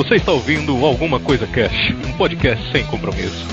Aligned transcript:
Você 0.00 0.14
está 0.14 0.32
ouvindo 0.32 0.82
Alguma 0.86 1.20
Coisa 1.20 1.46
Cash, 1.46 1.90
um 2.08 2.16
podcast 2.16 2.72
sem 2.72 2.86
compromisso. 2.86 3.46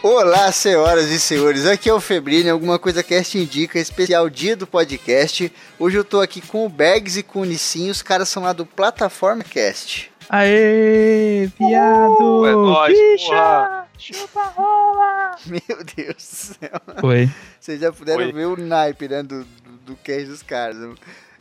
Olá, 0.00 0.52
senhoras 0.52 1.10
e 1.10 1.18
senhores, 1.18 1.66
aqui 1.66 1.90
é 1.90 1.92
o 1.92 2.00
Febrini, 2.00 2.48
Alguma 2.50 2.78
Coisa 2.78 3.02
Cast 3.02 3.36
Indica, 3.36 3.80
especial 3.80 4.30
dia 4.30 4.54
do 4.54 4.64
podcast. 4.64 5.52
Hoje 5.76 5.96
eu 5.96 6.04
tô 6.04 6.20
aqui 6.20 6.40
com 6.40 6.64
o 6.64 6.68
Bags 6.68 7.18
e 7.18 7.24
com 7.24 7.40
o 7.40 7.44
Nissin, 7.44 7.90
os 7.90 8.00
caras 8.00 8.28
são 8.28 8.44
lá 8.44 8.52
do 8.52 8.64
Plataforma 8.64 9.42
Cast. 9.42 10.08
Aê, 10.28 11.50
viado! 11.58 12.42
Uh, 12.42 12.46
é 12.46 12.52
nóis, 12.52 12.96
Bicha! 12.96 13.84
Chupa 13.98 14.44
rola! 14.56 15.32
Meu 15.46 15.84
Deus 15.96 16.16
do 16.16 16.20
céu. 16.20 16.80
Oi. 17.02 17.28
Vocês 17.60 17.80
já 17.80 17.92
puderam 17.92 18.24
Oi. 18.24 18.32
ver 18.32 18.46
o 18.46 18.56
naipe, 18.56 19.08
né, 19.08 19.22
do, 19.22 19.46
do, 19.84 19.96
cast 19.96 20.26
dos 20.26 20.42
caras. 20.42 20.76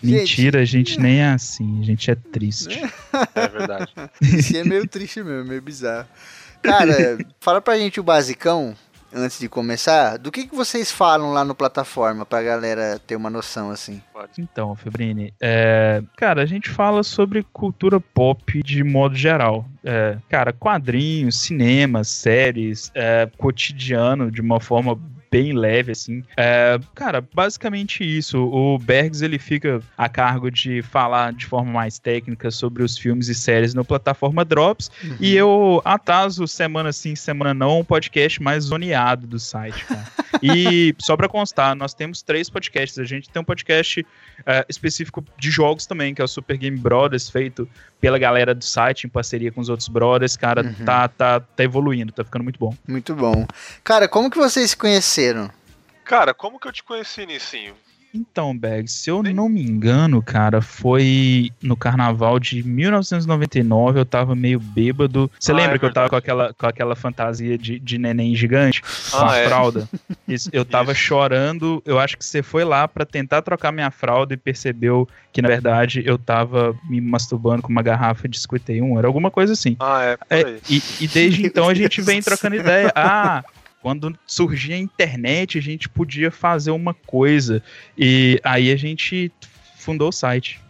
Mentira, 0.02 0.62
a 0.62 0.66
gente 0.66 1.00
nem 1.02 1.22
é 1.22 1.30
assim, 1.30 1.80
a 1.82 1.84
gente 1.84 2.12
é 2.12 2.16
triste. 2.16 2.82
É 3.36 3.48
verdade. 3.48 3.94
Isso 4.22 4.58
é 4.58 4.64
meio 4.64 4.88
triste 4.88 5.24
mesmo, 5.24 5.48
meio 5.48 5.62
bizarro. 5.62 6.08
Cara, 6.62 7.18
fala 7.40 7.62
pra 7.62 7.78
gente 7.78 8.00
o 8.00 8.04
basicão, 8.04 8.76
antes 9.14 9.40
de 9.40 9.48
começar, 9.48 10.18
do 10.18 10.32
que, 10.32 10.48
que 10.48 10.56
vocês 10.56 10.92
falam 10.92 11.32
lá 11.32 11.46
no 11.46 11.54
plataforma, 11.54 12.26
pra 12.26 12.42
galera 12.42 13.00
ter 13.06 13.16
uma 13.16 13.30
noção, 13.30 13.70
assim. 13.70 14.02
Então, 14.38 14.76
Febrini, 14.76 15.34
é, 15.42 16.02
cara, 16.18 16.42
a 16.42 16.46
gente 16.46 16.70
fala 16.70 17.04
sobre 17.04 17.44
cultura 17.54 18.00
pop 18.00 18.62
de 18.64 18.84
modo 18.84 19.16
geral. 19.16 19.66
É, 19.84 20.18
cara, 20.30 20.52
quadrinhos, 20.54 21.40
cinema, 21.40 22.04
séries, 22.04 22.92
é, 22.96 23.30
cotidiano 23.38 24.32
de 24.32 24.42
uma 24.42 24.60
forma 24.60 25.00
bem 25.34 25.52
leve, 25.54 25.92
assim. 25.92 26.24
É, 26.38 26.80
cara, 26.94 27.26
basicamente 27.34 28.04
isso. 28.04 28.38
O 28.40 28.78
Bergs, 28.78 29.24
ele 29.24 29.40
fica 29.40 29.82
a 29.98 30.08
cargo 30.08 30.52
de 30.52 30.82
falar 30.84 31.34
de 31.34 31.46
forma 31.46 31.72
mais 31.72 31.98
técnica 31.98 32.52
sobre 32.52 32.84
os 32.84 32.98
filmes 32.98 33.28
e 33.28 33.36
séries 33.36 33.74
no 33.74 33.84
plataforma 33.84 34.46
Drops. 34.46 34.92
E 35.20 35.36
eu 35.36 35.82
ataso 35.84 36.48
semana 36.48 36.94
sim, 36.94 37.16
semana 37.16 37.54
não, 37.54 37.80
um 37.80 37.84
podcast 37.84 38.42
mais 38.42 38.66
zoneado 38.66 39.26
do 39.26 39.40
site, 39.40 39.84
cara. 39.86 40.06
E 40.44 40.94
só 41.00 41.16
pra 41.16 41.30
constar, 41.30 41.76
nós 41.76 41.94
temos 41.94 42.22
três 42.22 42.50
podcasts. 42.50 43.00
A 43.00 43.04
gente 43.04 43.30
tem 43.30 43.42
um 43.42 43.46
podcast 43.46 44.06
é, 44.46 44.66
específico 44.68 45.24
de 45.38 45.50
jogos 45.50 45.86
também, 45.86 46.14
que 46.14 46.22
é 46.22 46.26
o 46.26 46.28
Super 46.28 46.58
Game 46.58 46.78
Brothers, 46.78 47.30
feito 47.30 47.68
pela 48.02 48.20
galera 48.20 48.54
do 48.54 48.64
site, 48.64 49.06
em 49.06 49.10
parceria 49.10 49.52
com 49.52 49.62
os 49.62 49.70
outros 49.70 49.88
brothers. 49.88 50.36
Cara, 50.36 50.64
Uhum. 50.64 50.86
tá, 50.86 51.08
tá, 51.08 51.40
tá 51.40 51.64
evoluindo, 51.64 52.12
tá 52.12 52.24
ficando 52.24 52.44
muito 52.44 52.60
bom. 52.60 52.76
Muito 52.88 53.16
bom. 53.16 53.46
Cara, 53.84 54.08
como 54.08 54.30
que 54.30 54.38
vocês 54.38 54.72
se 54.72 54.78
conheceram? 54.78 55.50
Cara, 56.04 56.34
como 56.34 56.60
que 56.60 56.68
eu 56.68 56.72
te 56.74 56.84
conheci, 56.84 57.26
Nissinho? 57.26 57.74
Então, 58.14 58.56
Bag, 58.56 58.88
se 58.88 59.10
eu 59.10 59.24
não 59.24 59.50
me 59.50 59.64
engano, 59.64 60.22
cara, 60.22 60.62
foi 60.62 61.50
no 61.62 61.76
carnaval 61.76 62.40
de 62.40 62.62
1999, 62.62 64.00
eu 64.00 64.06
tava 64.06 64.36
meio 64.36 64.60
bêbado. 64.60 65.32
Você 65.40 65.52
Ah, 65.52 65.56
lembra 65.56 65.76
é 65.76 65.80
que 65.80 65.86
eu 65.86 65.94
tava 65.94 66.10
com 66.10 66.16
aquela, 66.16 66.54
com 66.54 66.68
aquela 66.68 66.96
fantasia 66.96 67.58
de, 67.58 67.80
de 67.80 67.98
neném 67.98 68.36
gigante? 68.36 68.82
Com 68.82 69.18
Ah, 69.18 69.32
a 69.34 69.38
é. 69.38 69.48
fralda? 69.48 69.90
Isso, 70.28 70.50
eu 70.54 70.64
tava 70.64 70.92
Isso. 70.92 71.02
chorando, 71.02 71.82
eu 71.86 72.00
acho 72.00 72.16
que 72.18 72.24
você 72.26 72.44
foi 72.44 72.64
lá 72.64 72.88
pra 72.88 73.04
tentar 73.06 73.42
trocar 73.42 73.72
minha 73.72 73.90
fralda 73.90 74.34
e 74.34 74.38
percebeu 74.38 75.08
que, 75.32 75.42
na 75.42 75.48
verdade, 75.48 76.04
eu 76.06 76.18
tava 76.18 76.76
me 76.88 77.02
masturbando 77.02 77.64
com 77.64 77.72
uma 77.72 77.82
garrafa 77.82 78.28
de 78.28 78.40
51, 78.40 78.98
era 79.00 79.08
alguma 79.08 79.32
coisa 79.32 79.54
assim. 79.54 79.76
Ah, 79.80 80.04
é, 80.04 80.18
É, 80.30 80.58
e, 80.70 80.82
e 81.02 81.08
desde 81.08 81.44
então 81.48 81.68
a 81.68 81.74
gente 81.74 82.00
vem 82.02 82.20
do 82.20 82.26
trocando 82.26 82.56
ideia. 82.56 82.92
Ah, 82.96 83.44
quando 83.84 84.18
surgia 84.26 84.76
a 84.76 84.80
internet, 84.80 85.58
a 85.58 85.62
gente 85.62 85.90
podia 85.90 86.32
fazer 86.32 86.72
uma 86.72 86.94
coisa. 86.94 87.62
E 87.98 88.40
aí 88.42 88.72
a 88.72 88.78
gente 88.78 89.30
fundou 89.78 90.08
o 90.08 90.12
site. 90.12 90.62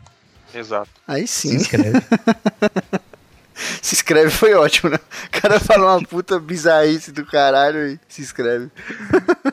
Exato. 0.51 0.89
Aí 1.07 1.27
Se 1.27 1.49
sim. 1.49 1.55
inscreve. 1.55 2.01
Se 3.83 3.93
inscreve 3.93 4.31
foi 4.31 4.55
ótimo, 4.55 4.89
né? 4.89 4.97
O 5.27 5.41
cara 5.41 5.59
fala 5.59 5.95
uma 5.95 6.03
puta 6.03 6.39
bizarrice 6.39 7.11
do 7.11 7.23
caralho 7.23 7.87
e 7.87 7.99
se 8.09 8.23
inscreve. 8.23 8.71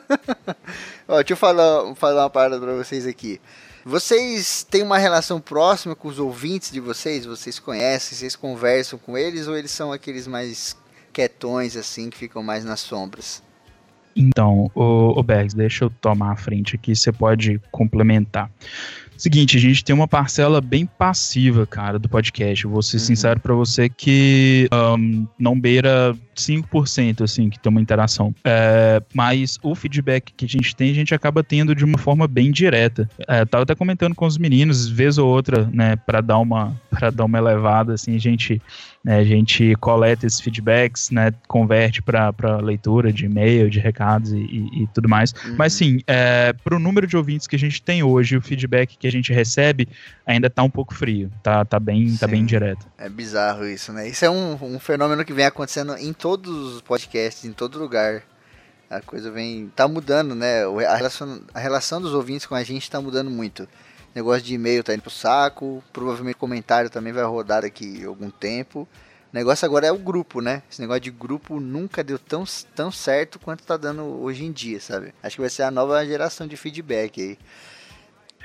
Ó, 1.07 1.17
deixa 1.17 1.33
eu 1.33 1.37
falar, 1.37 1.93
falar 1.93 2.23
uma 2.23 2.29
parada 2.31 2.59
pra 2.59 2.73
vocês 2.73 3.05
aqui. 3.05 3.39
Vocês 3.85 4.65
têm 4.67 4.81
uma 4.81 4.97
relação 4.97 5.39
próxima 5.39 5.95
com 5.95 6.07
os 6.07 6.17
ouvintes 6.17 6.71
de 6.71 6.79
vocês? 6.79 7.27
Vocês 7.27 7.59
conhecem? 7.59 8.17
Vocês 8.17 8.35
conversam 8.35 8.97
com 8.97 9.15
eles? 9.15 9.47
Ou 9.47 9.55
eles 9.55 9.69
são 9.69 9.91
aqueles 9.91 10.25
mais 10.25 10.75
quietões, 11.13 11.77
assim, 11.77 12.09
que 12.09 12.17
ficam 12.17 12.41
mais 12.41 12.65
nas 12.65 12.79
sombras? 12.79 13.43
Então, 14.15 14.69
o, 14.75 15.19
o 15.19 15.23
Bergs, 15.23 15.55
deixa 15.55 15.85
eu 15.85 15.89
tomar 15.89 16.31
a 16.31 16.35
frente 16.35 16.75
aqui, 16.75 16.95
você 16.95 17.11
pode 17.11 17.59
complementar. 17.71 18.49
Seguinte, 19.21 19.55
a 19.55 19.59
gente 19.59 19.83
tem 19.83 19.93
uma 19.93 20.07
parcela 20.07 20.59
bem 20.59 20.83
passiva, 20.83 21.63
cara, 21.67 21.99
do 21.99 22.09
podcast. 22.09 22.65
Eu 22.65 22.71
vou 22.71 22.81
ser 22.81 22.97
Uhum. 22.97 23.03
sincero 23.03 23.39
pra 23.39 23.53
você 23.53 23.87
que 23.87 24.67
ahn, 24.71 25.27
não 25.37 25.59
beira 25.59 26.15
5%, 26.35 27.23
assim, 27.23 27.47
que 27.47 27.59
tem 27.59 27.69
uma 27.69 27.79
interação. 27.79 28.33
É, 28.43 28.99
mas 29.13 29.59
o 29.61 29.75
feedback 29.75 30.33
que 30.35 30.45
a 30.45 30.47
gente 30.47 30.75
tem, 30.75 30.89
a 30.89 30.93
gente 30.95 31.13
acaba 31.13 31.43
tendo 31.43 31.75
de 31.75 31.85
uma 31.85 31.99
forma 31.99 32.27
bem 32.27 32.49
direta. 32.51 33.07
É, 33.27 33.45
tava 33.45 33.61
até 33.61 33.75
comentando 33.75 34.15
com 34.15 34.25
os 34.25 34.39
meninos, 34.39 34.87
vez 34.89 35.19
ou 35.19 35.29
outra, 35.29 35.69
né, 35.71 35.95
pra 35.97 36.19
dar 36.19 36.39
uma, 36.39 36.75
pra 36.89 37.11
dar 37.11 37.25
uma 37.25 37.37
elevada, 37.37 37.93
assim, 37.93 38.15
a 38.15 38.19
gente, 38.19 38.59
né, 39.05 39.19
a 39.19 39.23
gente 39.23 39.75
coleta 39.75 40.25
esses 40.25 40.39
feedbacks, 40.39 41.11
né, 41.11 41.31
converte 41.47 42.01
pra 42.01 42.33
pra 42.33 42.57
leitura 42.57 43.13
de 43.13 43.25
e-mail, 43.25 43.69
de 43.69 43.79
recados 43.79 44.31
e, 44.33 44.37
e- 44.39 44.83
e 44.83 44.87
tudo 44.95 45.07
mais. 45.07 45.31
Mas 45.57 45.73
sim, 45.73 45.99
é, 46.07 46.53
pro 46.63 46.79
número 46.79 47.05
de 47.05 47.15
ouvintes 47.15 47.45
que 47.45 47.55
a 47.55 47.59
gente 47.59 47.83
tem 47.83 48.01
hoje, 48.01 48.35
o 48.35 48.41
feedback 48.41 48.97
que 48.97 49.10
a 49.11 49.19
gente 49.19 49.33
recebe 49.33 49.87
ainda 50.25 50.49
tá 50.49 50.63
um 50.63 50.69
pouco 50.69 50.93
frio, 50.95 51.31
tá, 51.43 51.63
tá, 51.65 51.79
bem, 51.79 52.15
tá 52.17 52.25
Sim. 52.25 52.31
bem 52.31 52.45
direto. 52.45 52.85
É 52.97 53.07
bizarro 53.09 53.65
isso, 53.67 53.91
né? 53.93 54.07
Isso 54.07 54.23
é 54.25 54.29
um, 54.29 54.53
um 54.61 54.79
fenômeno 54.79 55.23
que 55.25 55.33
vem 55.33 55.45
acontecendo 55.45 55.95
em 55.97 56.13
todos 56.13 56.75
os 56.75 56.81
podcasts, 56.81 57.45
em 57.45 57.53
todo 57.53 57.77
lugar. 57.79 58.23
A 58.89 58.99
coisa 59.01 59.31
vem. 59.31 59.71
tá 59.75 59.87
mudando, 59.87 60.35
né? 60.35 60.65
O- 60.67 60.79
A 60.79 60.95
relação, 60.95 61.41
a 61.53 61.59
relação 61.59 62.01
dos 62.01 62.13
ouvintes 62.13 62.45
com 62.45 62.55
a 62.55 62.63
gente 62.63 62.89
tá 62.91 62.99
mudando 62.99 63.29
muito. 63.31 63.67
Negócio 64.13 64.41
de 64.43 64.53
e-mail 64.53 64.83
tá 64.83 64.93
indo 64.93 65.01
pro 65.01 65.09
saco, 65.11 65.81
provavelmente 65.93 66.35
comentário 66.35 66.89
também 66.89 67.13
vai 67.13 67.23
rodar 67.23 67.61
daqui 67.61 68.03
algum 68.03 68.29
tempo. 68.29 68.81
O 68.81 69.37
negócio 69.37 69.65
agora 69.65 69.87
é 69.87 69.91
o 69.93 69.97
grupo, 69.97 70.41
né? 70.41 70.61
Esse 70.69 70.81
negócio 70.81 70.99
de 70.99 71.09
grupo 71.11 71.57
nunca 71.61 72.03
deu 72.03 72.19
tão, 72.19 72.43
tão 72.75 72.91
certo 72.91 73.39
quanto 73.39 73.63
tá 73.63 73.77
dando 73.77 74.03
hoje 74.03 74.43
em 74.43 74.51
dia, 74.51 74.81
sabe? 74.81 75.13
Acho 75.23 75.37
que 75.37 75.41
vai 75.41 75.49
ser 75.49 75.63
a 75.63 75.71
nova 75.71 76.05
geração 76.05 76.45
de 76.45 76.57
feedback 76.57 77.21
aí. 77.21 77.37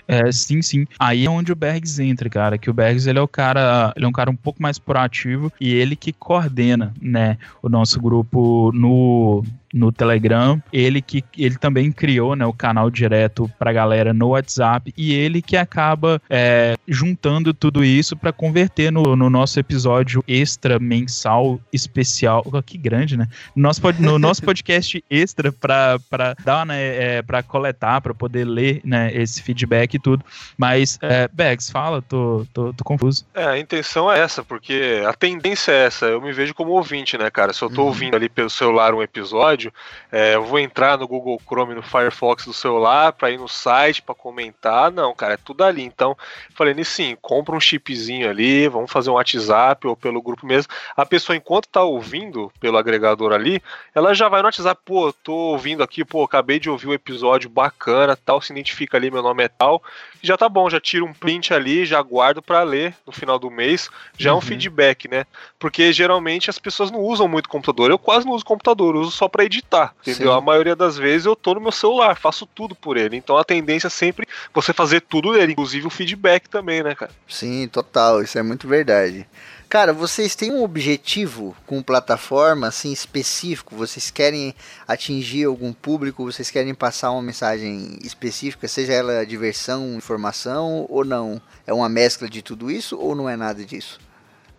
É, 0.09 0.31
sim, 0.31 0.62
sim. 0.62 0.87
Aí 0.99 1.27
é 1.27 1.31
onde 1.31 1.53
o 1.53 1.56
Bergs 1.56 2.00
entra, 2.00 2.31
cara. 2.31 2.59
Que 2.59 2.71
o 2.71 2.75
Bergs 2.75 3.09
ele 3.09 3.19
é 3.19 3.22
o 3.22 3.28
cara, 3.28 3.93
ele 3.97 4.05
é 4.05 4.09
um 4.09 4.12
cara 4.12 4.31
um 4.31 4.37
pouco 4.37 4.62
mais 4.62 4.78
proativo 4.78 5.53
e 5.61 5.75
ele 5.75 5.97
que 5.97 6.12
coordena, 6.12 6.94
né, 7.00 7.39
o 7.62 7.69
nosso 7.69 8.00
grupo 8.00 8.71
no 8.72 9.43
no 9.77 9.93
Telegram, 9.93 10.61
ele 10.73 11.01
que 11.03 11.23
ele 11.37 11.57
também 11.57 11.93
criou 11.93 12.35
né, 12.35 12.47
o 12.47 12.53
canal 12.53 12.91
direto 12.91 13.51
pra 13.59 13.73
galera 13.73 14.13
no 14.15 14.29
WhatsApp 14.29 14.93
e 14.97 15.13
ele 15.13 15.43
que 15.43 15.57
acaba 15.57 16.21
é, 16.31 16.75
juntando 16.89 17.53
tudo 17.53 17.85
isso 17.85 18.17
pra 18.17 18.33
converter 18.33 18.91
no, 18.91 19.15
no 19.15 19.29
nosso 19.31 19.61
episódio 19.61 20.25
extra 20.27 20.79
mensal 20.79 21.61
especial. 21.73 22.43
Oh, 22.47 22.63
que 22.63 22.79
grande, 22.79 23.17
né? 23.17 23.29
No 23.55 23.63
nosso, 23.63 23.81
pod- 23.81 24.01
no 24.01 24.19
nosso 24.19 24.43
podcast 24.45 25.03
extra 25.11 25.53
pra, 25.53 25.99
pra 26.09 26.35
dar, 26.45 26.65
né, 26.67 27.17
é, 27.19 27.23
pra 27.23 27.43
coletar, 27.43 28.01
pra 28.01 28.15
poder 28.15 28.45
ler 28.45 28.81
né, 28.85 29.11
esse 29.15 29.43
feedback 29.43 29.95
e 29.95 29.99
tudo. 29.99 30.25
Mas, 30.57 30.99
é, 31.03 31.29
Bex, 31.33 31.71
fala, 31.71 32.01
tô, 32.03 32.47
tô, 32.53 32.73
tô 32.73 32.85
confuso. 32.85 33.25
É, 33.35 33.45
a 33.45 33.59
intenção 33.59 34.11
é 34.11 34.19
essa, 34.21 34.43
porque 34.43 35.03
a 35.07 35.13
tendência 35.13 35.73
é 35.73 35.85
essa. 35.87 36.07
Eu 36.07 36.21
me 36.21 36.33
vejo 36.33 36.55
como 36.55 36.71
ouvinte, 36.73 37.19
né, 37.19 37.31
cara? 37.31 37.53
Se 37.53 37.63
eu 37.63 37.69
tô 37.71 37.83
Uhum. 37.83 37.89
ouvindo 37.89 38.17
ali 38.17 38.29
pelo 38.29 38.49
celular 38.51 38.95
um 38.95 39.03
episódio, 39.03 39.66
é, 40.10 40.34
eu 40.34 40.45
vou 40.45 40.59
entrar 40.59 40.98
no 40.98 41.07
Google 41.07 41.41
Chrome, 41.47 41.74
no 41.74 41.83
Firefox 41.83 42.45
do 42.45 42.53
celular, 42.53 43.13
pra 43.13 43.30
ir 43.30 43.39
no 43.39 43.48
site, 43.48 44.03
pra 44.03 44.15
comentar. 44.15 44.91
Não, 44.91 45.15
cara, 45.15 45.34
é 45.34 45.36
tudo 45.36 45.65
ali. 45.65 45.83
Então, 45.83 46.16
falei, 46.54 46.74
sim, 46.84 47.16
compra 47.21 47.54
um 47.57 47.60
chipzinho 47.60 48.28
ali, 48.28 48.68
vamos 48.68 48.91
fazer 48.91 49.10
um 49.10 49.15
WhatsApp 49.15 49.86
ou 49.86 49.97
pelo 49.97 50.22
grupo 50.22 50.47
mesmo. 50.47 50.72
A 50.97 51.04
pessoa, 51.07 51.36
enquanto 51.36 51.68
tá 51.68 51.83
ouvindo 51.83 52.53
pelo 52.60 52.77
agregador 52.78 53.33
ali, 53.33 53.63
ela 53.95 54.15
já 54.15 54.28
vai 54.28 54.41
no 54.42 54.47
WhatsApp, 54.47 54.80
pô, 54.84 55.13
tô 55.13 55.33
ouvindo 55.33 55.83
aqui, 55.83 56.04
pô, 56.04 56.22
acabei 56.24 56.59
de 56.59 56.69
ouvir 56.71 56.89
um 56.89 56.92
episódio 56.92 57.48
bacana, 57.48 58.16
tal, 58.16 58.41
se 58.41 58.53
identifica 58.53 58.97
ali, 58.97 59.10
meu 59.10 59.22
nome 59.22 59.45
é 59.45 59.48
tal. 59.48 59.83
Já 60.22 60.36
tá 60.36 60.48
bom, 60.48 60.69
já 60.69 60.80
tiro 60.80 61.04
um 61.07 61.12
print 61.12 61.54
ali, 61.54 61.84
já 61.86 62.01
guardo 62.03 62.42
pra 62.42 62.62
ler 62.62 62.95
no 63.07 63.12
final 63.12 63.39
do 63.39 63.51
mês. 63.51 63.89
Já 64.19 64.30
é 64.30 64.33
um 64.33 64.36
Uhum. 64.36 64.42
feedback, 64.42 65.09
né? 65.09 65.24
Porque 65.59 65.92
geralmente 65.92 66.51
as 66.51 66.59
pessoas 66.59 66.91
não 66.91 67.01
usam 67.01 67.28
muito 67.28 67.48
computador. 67.48 67.91
Eu 67.91 67.98
quase 67.98 68.27
não 68.27 68.34
uso 68.34 68.45
computador, 68.45 68.97
uso 68.97 69.10
só 69.10 69.28
pra 69.28 69.45
editar. 69.47 69.95
Entendeu? 70.03 70.33
Sim. 70.33 70.39
A 70.39 70.41
maioria 70.41 70.77
das 70.77 70.97
vezes 70.97 71.27
eu 71.27 71.37
tô 71.37 71.54
no 71.54 71.60
meu 71.60 71.72
celular, 71.72 72.16
faço 72.16 72.47
tudo 72.47 72.75
por 72.75 72.97
ele. 72.97 73.16
Então 73.16 73.37
a 73.37 73.45
tendência 73.45 73.87
é 73.87 73.91
sempre 73.91 74.27
você 74.53 74.72
fazer 74.72 75.01
tudo 75.01 75.33
nele, 75.33 75.53
inclusive 75.53 75.87
o 75.87 75.91
feedback 75.91 76.48
também, 76.48 76.83
né, 76.83 76.95
cara? 76.95 77.13
Sim, 77.28 77.69
total, 77.69 78.22
isso 78.22 78.39
é 78.39 78.43
muito 78.43 78.69
verdade. 78.69 79.27
Cara, 79.69 79.93
vocês 79.93 80.37
têm 80.37 80.53
um 80.53 80.63
objetivo 80.63 81.57
com 81.66 81.83
plataforma 81.83 82.69
assim 82.69 82.93
específico? 82.93 83.75
Vocês 83.75 84.10
querem 84.10 84.54
atingir 84.87 85.45
algum 85.45 85.72
público? 85.72 86.25
Vocês 86.25 86.51
querem 86.51 86.72
passar 86.72 87.10
uma 87.10 87.21
mensagem 87.21 87.98
específica, 88.01 88.69
seja 88.69 88.93
ela 88.93 89.27
diversão, 89.27 89.97
informação 89.97 90.87
ou 90.89 91.04
não? 91.04 91.43
É 91.66 91.75
uma 91.75 91.89
mescla 91.89 92.28
de 92.28 92.43
tudo 92.43 92.71
isso 92.71 92.97
ou 92.97 93.16
não 93.16 93.28
é 93.28 93.37
nada 93.37 93.65
disso? 93.65 93.98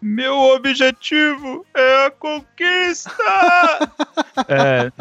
Meu 0.01 0.35
objetivo 0.35 1.65
é 1.75 2.05
a 2.05 2.11
conquista! 2.11 3.11
é, 4.47 4.91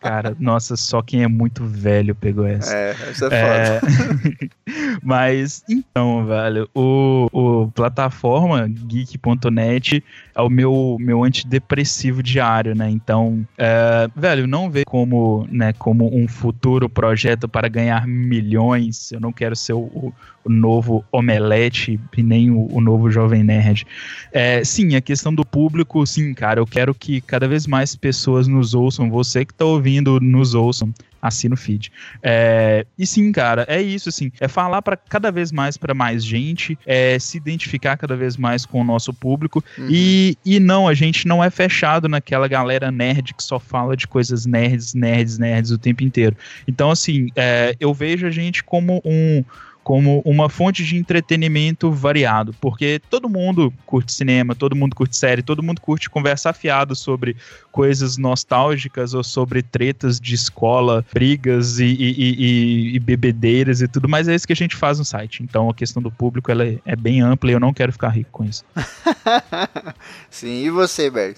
cara, 0.00 0.34
nossa, 0.38 0.76
só 0.76 1.02
quem 1.02 1.22
é 1.22 1.28
muito 1.28 1.64
velho 1.64 2.14
pegou 2.14 2.46
essa. 2.46 2.74
É, 2.74 2.90
essa 2.90 3.28
é 3.30 3.80
foda. 3.80 3.92
É, 4.40 4.48
mas, 5.04 5.62
então, 5.68 6.24
velho, 6.24 6.68
o, 6.74 7.28
o 7.32 7.70
plataforma 7.72 8.66
geek.net 8.66 10.02
é 10.40 10.42
o 10.42 10.50
meu, 10.50 10.96
meu 10.98 11.22
antidepressivo 11.22 12.22
diário, 12.22 12.74
né? 12.74 12.90
Então, 12.90 13.46
é, 13.56 14.08
velho, 14.16 14.46
não 14.46 14.70
vê 14.70 14.84
como, 14.84 15.46
né, 15.50 15.72
como 15.74 16.14
um 16.14 16.26
futuro 16.26 16.88
projeto 16.88 17.48
para 17.48 17.68
ganhar 17.68 18.06
milhões. 18.06 19.12
Eu 19.12 19.20
não 19.20 19.32
quero 19.32 19.54
ser 19.54 19.74
o, 19.74 20.12
o, 20.44 20.48
novo 20.48 21.04
Omelete 21.12 22.00
e 22.16 22.22
nem 22.22 22.50
o, 22.50 22.66
o 22.72 22.80
novo 22.80 23.10
Jovem 23.10 23.44
Nerd. 23.44 23.86
É, 24.32 24.64
sim, 24.64 24.96
a 24.96 25.00
questão 25.00 25.34
do 25.34 25.44
público, 25.44 26.04
sim, 26.06 26.34
cara, 26.34 26.60
eu 26.60 26.66
quero 26.66 26.94
que 26.94 27.20
cada 27.20 27.46
vez 27.46 27.66
mais 27.66 27.94
pessoas 27.94 28.48
nos 28.48 28.74
ouçam. 28.74 29.10
Você 29.10 29.44
que 29.44 29.54
tá 29.54 29.64
ouvindo, 29.64 30.18
nos 30.20 30.54
ouçam 30.54 30.92
assina 31.20 31.54
o 31.54 31.56
feed. 31.56 31.92
É, 32.22 32.86
e 32.98 33.06
sim, 33.06 33.30
cara, 33.32 33.64
é 33.68 33.80
isso, 33.80 34.08
assim, 34.08 34.30
é 34.40 34.48
falar 34.48 34.82
para 34.82 34.96
cada 34.96 35.30
vez 35.30 35.52
mais 35.52 35.76
para 35.76 35.94
mais 35.94 36.24
gente, 36.24 36.78
é 36.86 37.18
se 37.18 37.36
identificar 37.36 37.96
cada 37.96 38.16
vez 38.16 38.36
mais 38.36 38.64
com 38.64 38.80
o 38.80 38.84
nosso 38.84 39.12
público 39.12 39.62
uhum. 39.78 39.88
e, 39.90 40.36
e 40.44 40.58
não, 40.60 40.88
a 40.88 40.94
gente 40.94 41.26
não 41.26 41.42
é 41.42 41.50
fechado 41.50 42.08
naquela 42.08 42.48
galera 42.48 42.90
nerd 42.90 43.34
que 43.34 43.42
só 43.42 43.58
fala 43.58 43.96
de 43.96 44.06
coisas 44.06 44.46
nerds, 44.46 44.94
nerds, 44.94 45.38
nerds 45.38 45.70
o 45.70 45.78
tempo 45.78 46.02
inteiro. 46.02 46.36
Então, 46.66 46.90
assim, 46.90 47.28
é, 47.36 47.74
eu 47.78 47.92
vejo 47.92 48.26
a 48.26 48.30
gente 48.30 48.62
como 48.64 49.00
um 49.04 49.44
como 49.82 50.20
uma 50.24 50.48
fonte 50.48 50.84
de 50.84 50.96
entretenimento 50.96 51.90
variado, 51.90 52.54
porque 52.60 53.00
todo 53.10 53.28
mundo 53.28 53.72
curte 53.86 54.12
cinema, 54.12 54.54
todo 54.54 54.76
mundo 54.76 54.94
curte 54.94 55.16
série, 55.16 55.42
todo 55.42 55.62
mundo 55.62 55.80
curte 55.80 56.10
conversar 56.10 56.52
fiado 56.52 56.94
sobre 56.94 57.36
coisas 57.72 58.16
nostálgicas 58.16 59.14
ou 59.14 59.24
sobre 59.24 59.62
tretas 59.62 60.20
de 60.20 60.34
escola, 60.34 61.04
brigas 61.12 61.78
e, 61.78 61.86
e, 61.86 62.14
e, 62.18 62.96
e, 62.96 62.98
bebedeiras 62.98 63.80
e 63.80 63.88
tudo, 63.88 64.08
mas 64.08 64.28
é 64.28 64.34
isso 64.34 64.46
que 64.46 64.52
a 64.52 64.56
gente 64.56 64.76
faz 64.76 64.98
no 64.98 65.04
site. 65.04 65.42
Então 65.42 65.70
a 65.70 65.74
questão 65.74 66.02
do 66.02 66.10
público 66.10 66.50
ela 66.50 66.64
é, 66.64 66.78
é 66.84 66.96
bem 66.96 67.20
ampla 67.20 67.50
e 67.50 67.54
eu 67.54 67.60
não 67.60 67.72
quero 67.72 67.92
ficar 67.92 68.08
rico 68.08 68.30
com 68.30 68.44
isso. 68.44 68.64
Sim, 70.28 70.64
e 70.64 70.70
você, 70.70 71.10
Berg? 71.10 71.36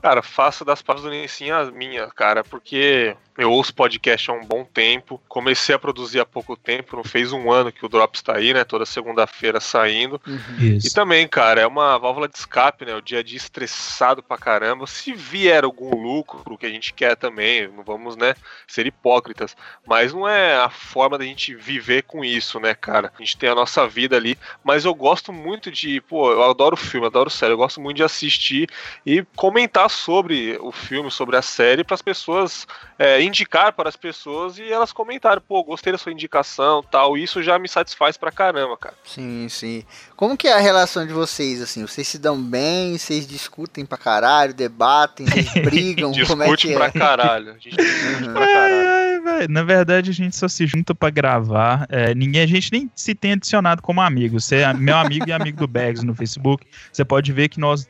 Cara, 0.00 0.22
faço 0.22 0.64
das 0.64 0.82
palavras 0.82 1.10
do 1.10 1.18
Nissin 1.18 1.50
as 1.50 1.70
minhas, 1.70 2.12
cara, 2.12 2.44
porque 2.44 3.16
eu 3.38 3.50
ouço 3.50 3.74
podcast 3.74 4.30
há 4.30 4.34
um 4.34 4.44
bom 4.44 4.64
tempo. 4.64 5.20
Comecei 5.28 5.74
a 5.74 5.78
produzir 5.78 6.20
há 6.20 6.26
pouco 6.26 6.56
tempo, 6.56 6.96
não 6.96 7.04
fez 7.04 7.32
um 7.32 7.50
ano 7.50 7.72
que 7.72 7.84
o 7.84 7.88
Drops 7.88 8.22
tá 8.22 8.36
aí, 8.36 8.52
né? 8.52 8.64
Toda 8.64 8.86
segunda-feira 8.86 9.60
saindo. 9.60 10.20
Uhum. 10.26 10.78
E 10.84 10.90
também, 10.90 11.26
cara, 11.28 11.60
é 11.60 11.66
uma 11.66 11.98
válvula 11.98 12.28
de 12.28 12.36
escape, 12.36 12.84
né? 12.84 12.94
O 12.94 13.02
dia 13.02 13.20
a 13.20 13.22
dia 13.22 13.36
estressado 13.36 14.22
pra 14.22 14.38
caramba. 14.38 14.86
Se 14.86 15.12
vier 15.12 15.64
algum 15.64 15.90
lucro, 15.90 16.58
que 16.64 16.66
a 16.66 16.70
gente 16.70 16.92
quer 16.92 17.14
também, 17.16 17.68
não 17.68 17.82
vamos, 17.82 18.16
né, 18.16 18.34
ser 18.66 18.86
hipócritas. 18.86 19.56
Mas 19.86 20.12
não 20.12 20.26
é 20.26 20.56
a 20.56 20.70
forma 20.70 21.18
da 21.18 21.24
gente 21.24 21.54
viver 21.54 22.02
com 22.02 22.24
isso, 22.24 22.58
né, 22.58 22.74
cara? 22.74 23.12
A 23.18 23.22
gente 23.22 23.36
tem 23.36 23.50
a 23.50 23.54
nossa 23.54 23.86
vida 23.86 24.16
ali. 24.16 24.38
Mas 24.62 24.84
eu 24.84 24.94
gosto 24.94 25.32
muito 25.32 25.70
de, 25.70 26.00
pô, 26.00 26.30
eu 26.30 26.42
adoro 26.42 26.76
filme, 26.76 27.06
adoro 27.06 27.28
série. 27.28 27.52
Eu 27.52 27.58
gosto 27.58 27.80
muito 27.80 27.98
de 27.98 28.02
assistir 28.02 28.68
e 29.04 29.24
comentar 29.36 29.90
sobre 29.90 30.56
o 30.60 30.72
filme, 30.72 31.10
sobre 31.10 31.36
a 31.36 31.42
série, 31.42 31.84
para 31.84 31.94
as 31.94 32.02
pessoas. 32.02 32.66
É, 32.98 33.20
indicar 33.24 33.72
para 33.72 33.88
as 33.88 33.96
pessoas 33.96 34.58
e 34.58 34.70
elas 34.70 34.92
comentaram, 34.92 35.40
pô, 35.40 35.62
gostei 35.64 35.92
da 35.92 35.98
sua 35.98 36.12
indicação 36.12 36.82
tal. 36.82 37.16
Isso 37.16 37.42
já 37.42 37.58
me 37.58 37.68
satisfaz 37.68 38.16
pra 38.16 38.30
caramba, 38.30 38.76
cara. 38.76 38.94
Sim, 39.04 39.48
sim. 39.48 39.84
Como 40.16 40.36
que 40.36 40.48
é 40.48 40.52
a 40.52 40.58
relação 40.60 41.06
de 41.06 41.12
vocês, 41.12 41.60
assim? 41.60 41.86
Vocês 41.86 42.06
se 42.06 42.18
dão 42.18 42.40
bem, 42.40 42.96
vocês 42.96 43.26
discutem 43.26 43.84
pra 43.84 43.98
caralho, 43.98 44.54
debatem, 44.54 45.26
vocês 45.26 45.52
brigam, 45.64 46.12
como 46.26 46.42
é 46.42 46.56
que 46.56 46.72
é? 46.72 46.76
pra 46.76 46.90
caralho. 46.90 47.50
A 47.50 47.54
gente 47.54 47.70
discute 47.76 48.30
pra 48.32 48.46
caralho. 48.46 49.03
É, 49.24 49.48
na 49.48 49.62
verdade, 49.62 50.10
a 50.10 50.12
gente 50.12 50.36
só 50.36 50.46
se 50.48 50.66
junta 50.66 50.94
pra 50.94 51.08
gravar. 51.08 51.86
É, 51.88 52.14
ninguém, 52.14 52.42
a 52.42 52.46
gente 52.46 52.70
nem 52.70 52.90
se 52.94 53.14
tem 53.14 53.32
adicionado 53.32 53.80
como 53.80 54.00
amigo. 54.00 54.38
Você 54.38 54.56
é 54.56 54.74
meu 54.74 54.96
amigo 54.96 55.24
e 55.28 55.32
amigo 55.32 55.58
do 55.58 55.66
Bags 55.66 56.02
no 56.02 56.14
Facebook. 56.14 56.66
Você 56.92 57.04
pode 57.04 57.32
ver 57.32 57.48
que 57.48 57.58
nós, 57.58 57.88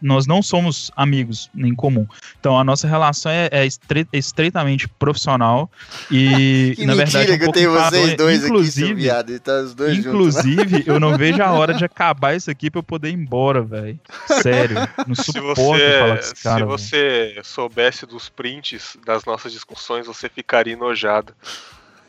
nós 0.00 0.26
não 0.26 0.42
somos 0.42 0.90
amigos 0.94 1.50
em 1.56 1.74
comum. 1.74 2.06
Então, 2.38 2.58
a 2.58 2.62
nossa 2.62 2.86
relação 2.86 3.32
é, 3.32 3.48
é 3.50 3.66
estreitamente 4.12 4.86
profissional 4.86 5.70
e, 6.10 6.74
que 6.76 6.86
na 6.86 6.94
verdade, 6.94 7.30
é 7.30 7.34
um 7.34 7.38
que 7.38 7.44
eu 7.44 7.52
tenho 7.52 7.72
vocês 7.72 8.16
dois 8.16 8.44
inclusive, 8.44 8.92
aqui, 8.92 8.94
viado, 8.94 9.40
tá 9.40 9.60
os 9.60 9.74
dois 9.74 9.98
Inclusive, 9.98 10.70
juntos, 10.70 10.86
eu 10.86 11.00
não 11.00 11.16
vejo 11.16 11.42
a 11.42 11.50
hora 11.52 11.72
de 11.72 11.84
acabar 11.84 12.36
isso 12.36 12.50
aqui 12.50 12.70
pra 12.70 12.80
eu 12.80 12.82
poder 12.82 13.08
ir 13.08 13.14
embora, 13.14 13.62
velho. 13.62 13.98
Sério, 14.42 14.76
não 15.06 15.14
suporto 15.14 15.62
você, 15.62 15.98
falar 15.98 16.14
com 16.14 16.20
esse 16.20 16.42
cara. 16.42 16.58
Se 16.58 16.64
você 16.64 16.96
véio. 16.96 17.44
soubesse 17.44 18.06
dos 18.06 18.28
prints 18.28 18.98
das 19.06 19.24
nossas 19.24 19.52
discussões, 19.52 20.06
você 20.06 20.28
ficaria 20.28 20.73
enojado. 20.74 21.34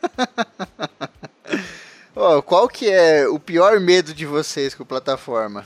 oh, 2.14 2.42
qual 2.42 2.68
que 2.68 2.88
é 2.88 3.26
o 3.26 3.38
pior 3.38 3.80
medo 3.80 4.12
de 4.12 4.26
vocês 4.26 4.74
com 4.74 4.84
plataforma? 4.84 5.64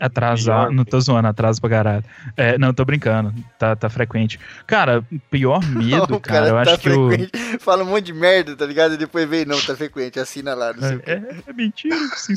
Atrasar, 0.00 0.68
pior 0.68 0.74
não 0.74 0.82
tô 0.82 0.98
zoando, 0.98 1.28
atraso 1.28 1.60
pra 1.60 1.68
caralho. 1.68 2.04
É, 2.34 2.56
não, 2.56 2.72
tô 2.72 2.86
brincando, 2.86 3.34
tá, 3.58 3.76
tá 3.76 3.90
frequente. 3.90 4.40
Cara, 4.66 5.04
pior 5.30 5.62
medo, 5.68 6.18
cara, 6.18 6.20
cara, 6.20 6.48
eu 6.48 6.54
tá 6.54 6.60
acho 6.62 6.78
frequente. 6.78 7.30
que 7.30 7.56
o... 7.56 7.60
Fala 7.60 7.84
um 7.84 7.86
monte 7.86 8.06
de 8.06 8.14
merda, 8.14 8.56
tá 8.56 8.64
ligado? 8.64 8.94
E 8.94 8.96
depois 8.96 9.28
vem, 9.28 9.44
não, 9.44 9.60
tá 9.60 9.76
frequente, 9.76 10.18
assina 10.18 10.54
lá, 10.54 10.72
não 10.72 10.80
sei 10.80 11.00
é, 11.04 11.12
é, 11.12 11.34
é, 11.46 11.52
mentira, 11.52 11.96
se 12.16 12.32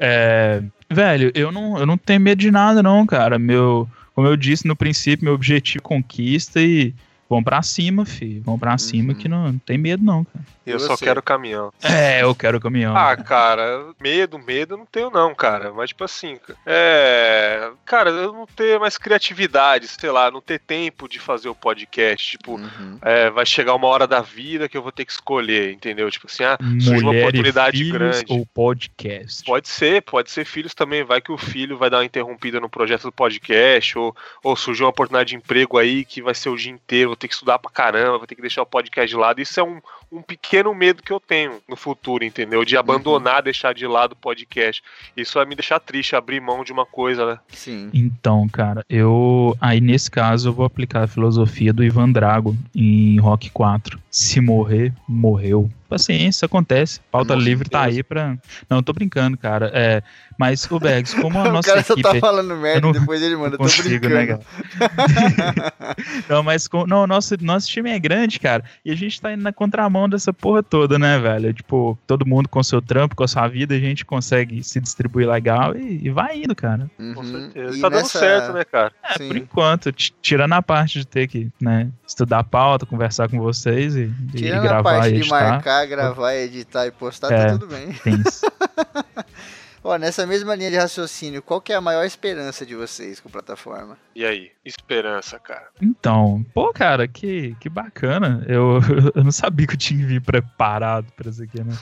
é, 0.00 0.62
Velho, 0.88 1.30
eu 1.34 1.52
não, 1.52 1.78
eu 1.78 1.84
não 1.84 1.98
tenho 1.98 2.20
medo 2.20 2.38
de 2.38 2.50
nada 2.50 2.82
não, 2.82 3.04
cara. 3.04 3.38
Meu, 3.38 3.86
como 4.14 4.26
eu 4.26 4.38
disse 4.38 4.66
no 4.66 4.74
princípio, 4.74 5.26
meu 5.26 5.34
objetivo 5.34 5.82
é 5.84 5.86
conquista 5.86 6.62
e 6.62 6.94
Vão 7.28 7.42
pra 7.42 7.62
cima, 7.62 8.04
filho. 8.04 8.42
Vão 8.42 8.58
pra 8.58 8.78
cima 8.78 9.12
uhum. 9.12 9.18
que 9.18 9.28
não, 9.28 9.52
não, 9.52 9.58
tem 9.58 9.76
medo, 9.76 10.04
não, 10.04 10.24
cara. 10.24 10.44
Eu 10.66 10.80
só 10.80 10.96
quero 10.96 11.22
caminhão. 11.22 11.72
É, 11.82 12.22
eu 12.22 12.34
quero 12.34 12.60
caminhão. 12.60 12.96
Ah, 12.96 13.16
cara, 13.16 13.86
medo, 14.00 14.36
medo 14.38 14.76
não 14.76 14.84
tenho, 14.84 15.10
não, 15.10 15.32
cara. 15.32 15.72
Mas, 15.72 15.90
tipo 15.90 16.02
assim, 16.02 16.38
é. 16.64 17.70
Cara, 17.84 18.10
eu 18.10 18.32
não 18.32 18.46
ter 18.46 18.78
mais 18.78 18.98
criatividade, 18.98 19.86
sei 19.86 20.10
lá, 20.10 20.28
não 20.30 20.40
ter 20.40 20.58
tempo 20.58 21.08
de 21.08 21.20
fazer 21.20 21.48
o 21.48 21.54
podcast. 21.54 22.32
Tipo, 22.32 22.56
uhum. 22.56 22.98
é, 23.02 23.30
vai 23.30 23.46
chegar 23.46 23.74
uma 23.74 23.86
hora 23.86 24.06
da 24.06 24.20
vida 24.20 24.68
que 24.68 24.76
eu 24.76 24.82
vou 24.82 24.90
ter 24.90 25.04
que 25.04 25.12
escolher, 25.12 25.72
entendeu? 25.72 26.10
Tipo 26.10 26.26
assim, 26.28 26.42
ah, 26.42 26.58
surge 26.80 27.02
uma 27.02 27.12
oportunidade 27.12 27.90
grande. 27.90 28.24
Ou 28.28 28.44
podcast. 28.46 29.44
Pode 29.44 29.68
ser, 29.68 30.02
pode 30.02 30.30
ser 30.30 30.44
filhos 30.44 30.74
também. 30.74 31.04
Vai 31.04 31.20
que 31.20 31.30
o 31.30 31.38
filho 31.38 31.78
vai 31.78 31.90
dar 31.90 31.98
uma 31.98 32.04
interrompida 32.04 32.60
no 32.60 32.68
projeto 32.68 33.04
do 33.04 33.12
podcast, 33.12 33.96
ou, 33.96 34.16
ou 34.42 34.56
surgiu 34.56 34.86
uma 34.86 34.90
oportunidade 34.90 35.30
de 35.30 35.36
emprego 35.36 35.78
aí 35.78 36.04
que 36.04 36.20
vai 36.20 36.34
ser 36.34 36.48
o 36.48 36.56
dia 36.56 36.72
inteiro 36.72 37.15
vou 37.16 37.18
ter 37.18 37.28
que 37.28 37.34
estudar 37.34 37.58
pra 37.58 37.70
caramba, 37.70 38.18
vou 38.18 38.26
ter 38.26 38.34
que 38.34 38.42
deixar 38.42 38.62
o 38.62 38.66
podcast 38.66 39.08
de 39.08 39.16
lado. 39.16 39.40
Isso 39.40 39.58
é 39.58 39.62
um, 39.62 39.80
um 40.12 40.22
pequeno 40.22 40.74
medo 40.74 41.02
que 41.02 41.12
eu 41.12 41.18
tenho 41.18 41.60
no 41.66 41.74
futuro, 41.74 42.22
entendeu? 42.22 42.64
De 42.64 42.76
abandonar, 42.76 43.38
uhum. 43.38 43.44
deixar 43.44 43.74
de 43.74 43.86
lado 43.86 44.12
o 44.12 44.16
podcast. 44.16 44.82
Isso 45.16 45.34
vai 45.34 45.46
me 45.46 45.54
deixar 45.54 45.80
triste, 45.80 46.14
abrir 46.14 46.40
mão 46.40 46.62
de 46.62 46.72
uma 46.72 46.84
coisa, 46.84 47.26
né? 47.26 47.38
Sim. 47.48 47.90
Então, 47.92 48.46
cara, 48.48 48.84
eu. 48.88 49.56
Aí 49.60 49.80
nesse 49.80 50.10
caso 50.10 50.50
eu 50.50 50.52
vou 50.52 50.66
aplicar 50.66 51.04
a 51.04 51.08
filosofia 51.08 51.72
do 51.72 51.82
Ivan 51.82 52.12
Drago 52.12 52.56
em 52.74 53.18
Rock 53.18 53.50
4. 53.50 53.98
Se 54.10 54.40
morrer, 54.40 54.92
morreu 55.08 55.70
paciência, 55.86 56.46
acontece. 56.46 57.00
Pauta 57.10 57.34
Nossa, 57.34 57.44
livre 57.44 57.68
tá 57.68 57.84
aí 57.84 58.02
pra. 58.02 58.36
Não, 58.68 58.82
tô 58.82 58.92
brincando, 58.92 59.36
cara. 59.36 59.70
É, 59.72 60.02
mas, 60.38 60.70
o 60.70 60.78
Bags, 60.78 61.14
como 61.14 61.38
a 61.40 61.44
nossa. 61.44 61.60
o 61.60 61.62
cara 61.62 61.80
equipe, 61.80 62.02
só 62.02 62.12
tá 62.12 62.20
falando 62.20 62.54
merda 62.56 62.80
não, 62.80 62.92
depois 62.92 63.22
ele 63.22 63.36
manda, 63.36 63.56
consigo, 63.56 64.00
tô 64.00 64.08
né, 64.08 64.16
brincando. 64.16 64.44
Né, 64.78 66.24
não, 66.28 66.42
mas 66.42 66.68
com... 66.68 66.86
não, 66.86 67.06
nosso, 67.06 67.34
nosso 67.40 67.68
time 67.68 67.90
é 67.90 67.98
grande, 67.98 68.38
cara. 68.38 68.62
E 68.84 68.90
a 68.90 68.94
gente 68.94 69.20
tá 69.20 69.32
indo 69.32 69.42
na 69.42 69.52
contramão 69.52 70.08
dessa 70.08 70.32
porra 70.32 70.62
toda, 70.62 70.98
né, 70.98 71.18
velho? 71.18 71.52
Tipo, 71.52 71.98
todo 72.06 72.26
mundo 72.26 72.48
com 72.48 72.62
seu 72.62 72.82
trampo, 72.82 73.16
com 73.16 73.24
a 73.24 73.28
sua 73.28 73.48
vida, 73.48 73.74
a 73.74 73.78
gente 73.78 74.04
consegue 74.04 74.62
se 74.62 74.80
distribuir 74.80 75.28
legal 75.28 75.76
e, 75.76 76.06
e 76.06 76.10
vai 76.10 76.38
indo, 76.42 76.54
cara. 76.54 76.90
Uhum. 76.98 77.14
Com 77.14 77.24
certeza. 77.24 77.76
E 77.76 77.80
tá 77.80 77.90
nessa... 77.90 78.18
dando 78.18 78.24
certo, 78.26 78.52
né, 78.52 78.64
cara? 78.64 78.92
É, 79.02 79.18
Sim. 79.18 79.28
por 79.28 79.36
enquanto. 79.36 79.92
Tirando 79.92 80.52
a 80.52 80.62
parte 80.62 80.98
de 80.98 81.06
ter 81.06 81.26
que, 81.26 81.50
né, 81.60 81.88
estudar 82.06 82.40
a 82.40 82.44
pauta, 82.44 82.86
conversar 82.86 83.28
com 83.28 83.38
vocês 83.38 83.96
e, 83.96 84.10
e 84.34 84.40
gravar 84.40 84.78
a 84.78 84.82
parte 84.82 85.14
e 85.14 85.20
de 85.20 85.28
marcar, 85.28 85.75
gravar, 85.84 86.34
editar 86.36 86.86
e 86.86 86.90
postar, 86.90 87.28
tá 87.28 87.34
é, 87.34 87.46
tá 87.46 87.52
tudo 87.52 87.66
bem. 87.66 87.92
Tem 87.92 88.14
isso. 88.26 88.46
Ó, 89.86 89.96
nessa 89.96 90.26
mesma 90.26 90.52
linha 90.56 90.68
de 90.68 90.76
raciocínio, 90.76 91.40
qual 91.40 91.60
que 91.60 91.72
é 91.72 91.76
a 91.76 91.80
maior 91.80 92.04
esperança 92.04 92.66
de 92.66 92.74
vocês 92.74 93.20
com 93.20 93.28
a 93.28 93.30
plataforma? 93.30 93.96
E 94.16 94.24
aí? 94.24 94.50
Esperança, 94.64 95.38
cara. 95.38 95.68
Então, 95.80 96.44
pô, 96.52 96.72
cara, 96.72 97.06
que, 97.06 97.54
que 97.60 97.68
bacana. 97.68 98.44
Eu, 98.48 98.80
eu 99.14 99.22
não 99.22 99.30
sabia 99.30 99.64
que 99.64 99.74
eu 99.74 99.78
tinha 99.78 100.00
que 100.00 100.06
vir 100.06 100.20
preparado 100.20 101.06
pra 101.16 101.30
isso 101.30 101.40
aqui, 101.40 101.62
né? 101.62 101.72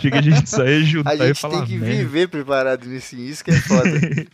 Tinha 0.00 0.10
que 0.10 0.18
a 0.18 0.22
gente 0.22 0.50
sair 0.50 0.82
juntar 0.84 1.12
A 1.12 1.14
e 1.14 1.28
gente 1.28 1.40
falar 1.40 1.58
tem 1.58 1.66
que 1.66 1.76
merda. 1.76 1.98
viver 1.98 2.28
preparado 2.28 2.84
nisso, 2.88 3.14
isso 3.14 3.44
que 3.44 3.52
é 3.52 3.60
foda. 3.60 3.90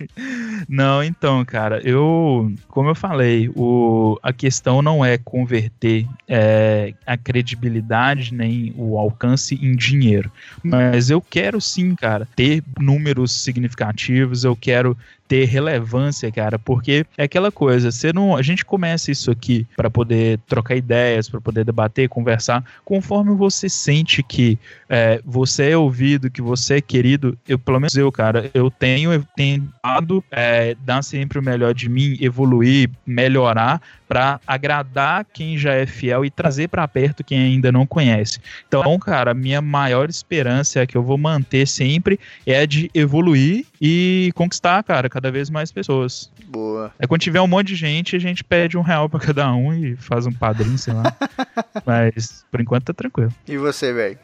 Não, 0.67 1.05
então, 1.05 1.45
cara, 1.45 1.87
eu, 1.87 2.51
como 2.69 2.89
eu 2.89 2.95
falei, 2.95 3.51
o, 3.55 4.19
a 4.23 4.33
questão 4.33 4.81
não 4.81 5.05
é 5.05 5.19
converter 5.19 6.07
é, 6.27 6.95
a 7.07 7.17
credibilidade 7.17 8.33
nem 8.33 8.73
o 8.77 8.99
alcance 8.99 9.55
em 9.55 9.77
dinheiro, 9.77 10.31
mas 10.63 11.11
eu 11.11 11.21
quero 11.21 11.61
sim, 11.61 11.95
cara, 11.95 12.27
ter 12.35 12.63
números 12.79 13.18
significativos, 13.27 14.45
eu 14.45 14.55
quero 14.55 14.97
ter 15.29 15.45
relevância, 15.45 16.33
cara, 16.33 16.59
porque 16.59 17.05
é 17.17 17.25
aquela 17.25 17.53
coisa, 17.53 17.93
você 17.93 18.13
não, 18.13 18.35
a 18.35 18.43
gente 18.43 18.65
começa 18.65 19.11
isso 19.11 19.31
aqui 19.31 19.67
para 19.77 19.91
poder 19.91 20.41
trocar 20.49 20.75
ideias, 20.75 21.29
para 21.29 21.41
poder 21.41 21.65
debater, 21.65 22.09
conversar, 22.09 22.65
conforme 22.85 23.35
você 23.35 23.69
sente 23.69 24.23
que 24.23 24.59
é, 24.89 25.21
você 25.25 25.71
é 25.71 25.77
ouvido, 25.77 26.31
que 26.31 26.41
você 26.41 26.77
é 26.77 26.81
querido, 26.81 27.37
eu 27.47 27.59
pelo 27.59 27.79
menos 27.79 27.95
eu, 27.95 28.11
cara, 28.11 28.51
eu 28.55 28.71
tenho 28.71 29.23
tentado 29.37 30.25
é, 30.31 30.75
dar 30.85 31.03
sempre 31.03 31.39
o 31.39 31.43
melhor 31.43 31.75
de 31.75 31.89
mim, 31.89 32.17
evoluir, 32.21 32.91
melhorar 33.07 33.83
para 34.09 34.41
agradar 34.47 35.27
quem 35.33 35.59
já 35.59 35.75
é 35.75 35.85
fiel 35.85 36.25
e 36.25 36.31
trazer 36.31 36.69
para 36.69 36.89
perto 36.89 37.23
quem 37.23 37.39
ainda 37.39 37.71
não 37.71 37.87
conhece. 37.87 38.41
Então, 38.67 38.99
cara, 38.99 39.35
minha 39.35 39.61
maior 39.61 40.09
esperança 40.09 40.81
é 40.81 40.87
que 40.87 40.97
eu 40.97 41.03
vou 41.03 41.19
manter 41.19 41.69
sempre 41.69 42.19
é 42.47 42.67
de 42.67 42.91
evoluir 42.95 43.67
e 43.81 44.33
conquistar, 44.35 44.83
cara, 44.83 45.09
cada 45.09 45.31
vez 45.31 45.51
mais 45.51 45.71
pessoas. 45.71 46.31
Boa. 46.47 46.93
É 46.99 47.07
quando 47.07 47.21
tiver 47.21 47.41
um 47.41 47.47
monte 47.47 47.69
de 47.69 47.77
gente, 47.77 48.17
a 48.17 48.19
gente 48.19 48.43
pede 48.43 48.77
um 48.77 48.83
real 48.83 49.09
para 49.09 49.21
cada 49.21 49.53
um 49.55 49.73
e 49.73 49.97
faz 49.97 50.27
um 50.27 50.33
padrinho, 50.33 50.79
sei 50.79 50.95
lá. 50.95 51.15
Mas 51.87 52.45
por 52.51 52.61
enquanto 52.61 52.85
tá 52.85 52.93
tranquilo. 52.93 53.33
E 53.47 53.57
você, 53.57 53.93
velho? 53.93 54.19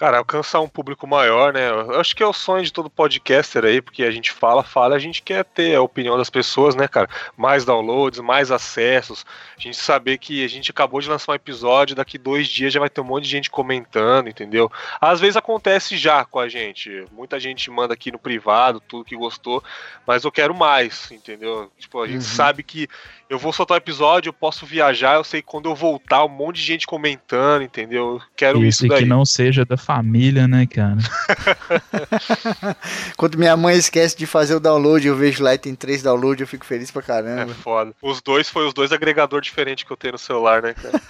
Cara, 0.00 0.16
alcançar 0.16 0.60
um 0.60 0.66
público 0.66 1.06
maior, 1.06 1.52
né? 1.52 1.68
Eu 1.68 2.00
acho 2.00 2.16
que 2.16 2.22
é 2.22 2.26
o 2.26 2.32
sonho 2.32 2.64
de 2.64 2.72
todo 2.72 2.88
podcaster 2.88 3.66
aí, 3.66 3.82
porque 3.82 4.02
a 4.02 4.10
gente 4.10 4.32
fala, 4.32 4.62
fala, 4.62 4.96
a 4.96 4.98
gente 4.98 5.20
quer 5.20 5.44
ter 5.44 5.74
a 5.74 5.82
opinião 5.82 6.16
das 6.16 6.30
pessoas, 6.30 6.74
né, 6.74 6.88
cara? 6.88 7.06
Mais 7.36 7.66
downloads, 7.66 8.18
mais 8.20 8.50
acessos. 8.50 9.26
A 9.58 9.60
gente 9.60 9.76
saber 9.76 10.16
que 10.16 10.42
a 10.42 10.48
gente 10.48 10.70
acabou 10.70 11.02
de 11.02 11.10
lançar 11.10 11.32
um 11.32 11.34
episódio, 11.34 11.94
daqui 11.94 12.16
dois 12.16 12.48
dias 12.48 12.72
já 12.72 12.80
vai 12.80 12.88
ter 12.88 13.02
um 13.02 13.04
monte 13.04 13.24
de 13.24 13.28
gente 13.30 13.50
comentando, 13.50 14.28
entendeu? 14.30 14.72
Às 14.98 15.20
vezes 15.20 15.36
acontece 15.36 15.98
já 15.98 16.24
com 16.24 16.38
a 16.38 16.48
gente. 16.48 17.04
Muita 17.12 17.38
gente 17.38 17.70
manda 17.70 17.92
aqui 17.92 18.10
no 18.10 18.18
privado, 18.18 18.80
tudo 18.80 19.04
que 19.04 19.14
gostou, 19.14 19.62
mas 20.06 20.24
eu 20.24 20.32
quero 20.32 20.54
mais, 20.54 21.10
entendeu? 21.10 21.70
Tipo, 21.78 22.00
a 22.00 22.06
gente 22.06 22.14
Uhum. 22.24 22.36
sabe 22.36 22.62
que 22.62 22.88
eu 23.30 23.38
vou 23.38 23.52
soltar 23.52 23.76
o 23.76 23.78
episódio, 23.78 24.28
eu 24.28 24.32
posso 24.32 24.66
viajar, 24.66 25.14
eu 25.14 25.22
sei 25.22 25.40
que 25.40 25.46
quando 25.46 25.68
eu 25.70 25.74
voltar, 25.74 26.24
um 26.24 26.28
monte 26.28 26.56
de 26.56 26.62
gente 26.62 26.84
comentando, 26.86 27.62
entendeu? 27.62 28.14
Eu 28.14 28.22
quero 28.36 28.58
Isso, 28.58 28.84
isso 28.84 28.88
daí. 28.88 28.98
que 29.04 29.08
não 29.08 29.24
seja 29.24 29.64
da 29.64 29.76
família, 29.76 30.48
né, 30.48 30.66
cara? 30.66 30.96
Quando 33.16 33.38
minha 33.38 33.56
mãe 33.56 33.76
esquece 33.76 34.16
de 34.16 34.26
fazer 34.26 34.56
o 34.56 34.60
download, 34.60 35.06
eu 35.06 35.14
vejo 35.16 35.44
lá 35.44 35.54
e 35.54 35.58
tem 35.58 35.74
três 35.76 36.02
downloads, 36.02 36.40
eu 36.40 36.46
fico 36.48 36.66
feliz 36.66 36.90
pra 36.90 37.02
É 37.02 37.04
caramba. 37.04 37.54
foda. 37.54 37.94
Os 38.02 38.20
dois 38.20 38.48
foi 38.48 38.66
os 38.66 38.74
dois 38.74 38.90
agregadores 38.92 39.46
diferentes 39.46 39.84
que 39.84 39.92
eu 39.92 39.96
tenho 39.96 40.12
no 40.12 40.18
celular, 40.18 40.60
né, 40.62 40.74
cara? 40.74 41.00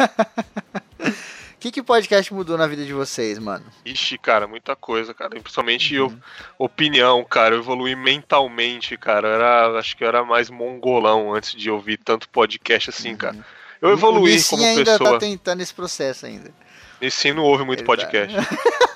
O 1.60 1.62
que 1.62 1.70
que 1.70 1.80
o 1.80 1.84
podcast 1.84 2.32
mudou 2.32 2.56
na 2.56 2.66
vida 2.66 2.86
de 2.86 2.92
vocês, 2.94 3.38
mano? 3.38 3.62
Ixi, 3.84 4.16
cara, 4.16 4.46
muita 4.48 4.74
coisa, 4.74 5.12
cara. 5.12 5.28
Principalmente 5.38 5.98
Uhum. 5.98 6.06
eu, 6.06 6.18
opinião, 6.58 7.22
cara. 7.22 7.54
Eu 7.54 7.58
evolui 7.58 7.94
mentalmente, 7.94 8.96
cara. 8.96 9.28
Eu 9.28 9.34
era, 9.34 9.78
acho 9.78 9.94
que 9.94 10.02
eu 10.02 10.08
era 10.08 10.24
mais 10.24 10.48
mongolão 10.48 11.34
antes 11.34 11.52
de 11.54 11.70
ouvir 11.70 11.98
tanto 11.98 12.30
podcast 12.30 12.88
assim, 12.88 13.14
cara. 13.14 13.36
Eu 13.78 13.90
o 13.90 13.92
evoluí 13.92 14.32
Nissin 14.32 14.56
como 14.56 14.66
ainda 14.68 14.92
pessoa. 14.92 15.10
tá 15.12 15.18
tentando 15.18 15.60
esse 15.60 15.74
processo 15.74 16.24
ainda. 16.24 16.50
E 16.98 17.10
sim, 17.10 17.34
não 17.34 17.42
ouve 17.42 17.62
muito 17.62 17.80
Ele 17.80 17.86
podcast. 17.86 18.34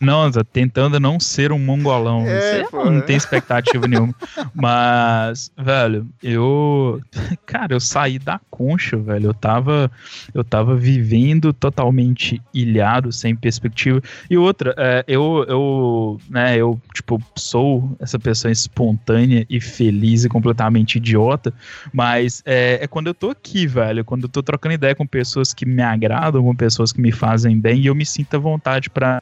Não, 0.00 0.30
tá 0.30 0.44
tentando 0.44 1.00
não 1.00 1.18
ser 1.18 1.50
um 1.50 1.58
mongolão. 1.58 2.24
É, 2.26 2.62
Isso 2.62 2.70
pô. 2.70 2.82
eu 2.82 2.90
não 2.90 3.00
tem 3.00 3.16
expectativa 3.16 3.86
nenhuma. 3.88 4.14
Mas, 4.54 5.50
velho, 5.56 6.06
eu. 6.22 7.00
Cara, 7.44 7.74
eu 7.74 7.80
saí 7.80 8.18
da 8.18 8.40
concha, 8.50 8.96
velho. 8.96 9.26
Eu 9.26 9.34
tava. 9.34 9.90
Eu 10.32 10.44
tava 10.44 10.76
vivendo 10.76 11.52
totalmente 11.52 12.40
ilhado, 12.54 13.10
sem 13.12 13.34
perspectiva. 13.34 14.00
E 14.30 14.36
outra, 14.36 14.74
é, 14.76 15.04
eu, 15.08 15.44
eu. 15.48 16.20
Né, 16.30 16.56
eu, 16.56 16.80
tipo, 16.94 17.20
sou 17.36 17.96
essa 17.98 18.18
pessoa 18.18 18.52
espontânea 18.52 19.44
e 19.50 19.60
feliz 19.60 20.24
e 20.24 20.28
completamente 20.28 20.96
idiota. 20.96 21.52
Mas 21.92 22.42
é, 22.46 22.78
é 22.82 22.86
quando 22.86 23.08
eu 23.08 23.14
tô 23.14 23.30
aqui, 23.30 23.66
velho. 23.66 24.04
Quando 24.04 24.24
eu 24.24 24.28
tô 24.28 24.42
trocando 24.42 24.74
ideia 24.74 24.94
com 24.94 25.06
pessoas 25.06 25.52
que 25.52 25.66
me 25.66 25.82
agradam, 25.82 26.42
com 26.42 26.54
pessoas 26.54 26.92
que 26.92 27.00
me 27.00 27.10
fazem 27.10 27.58
bem, 27.58 27.80
e 27.80 27.86
eu 27.86 27.94
me 27.94 28.06
sinto 28.06 28.34
à 28.34 28.38
vontade 28.38 28.88
pra 28.88 29.20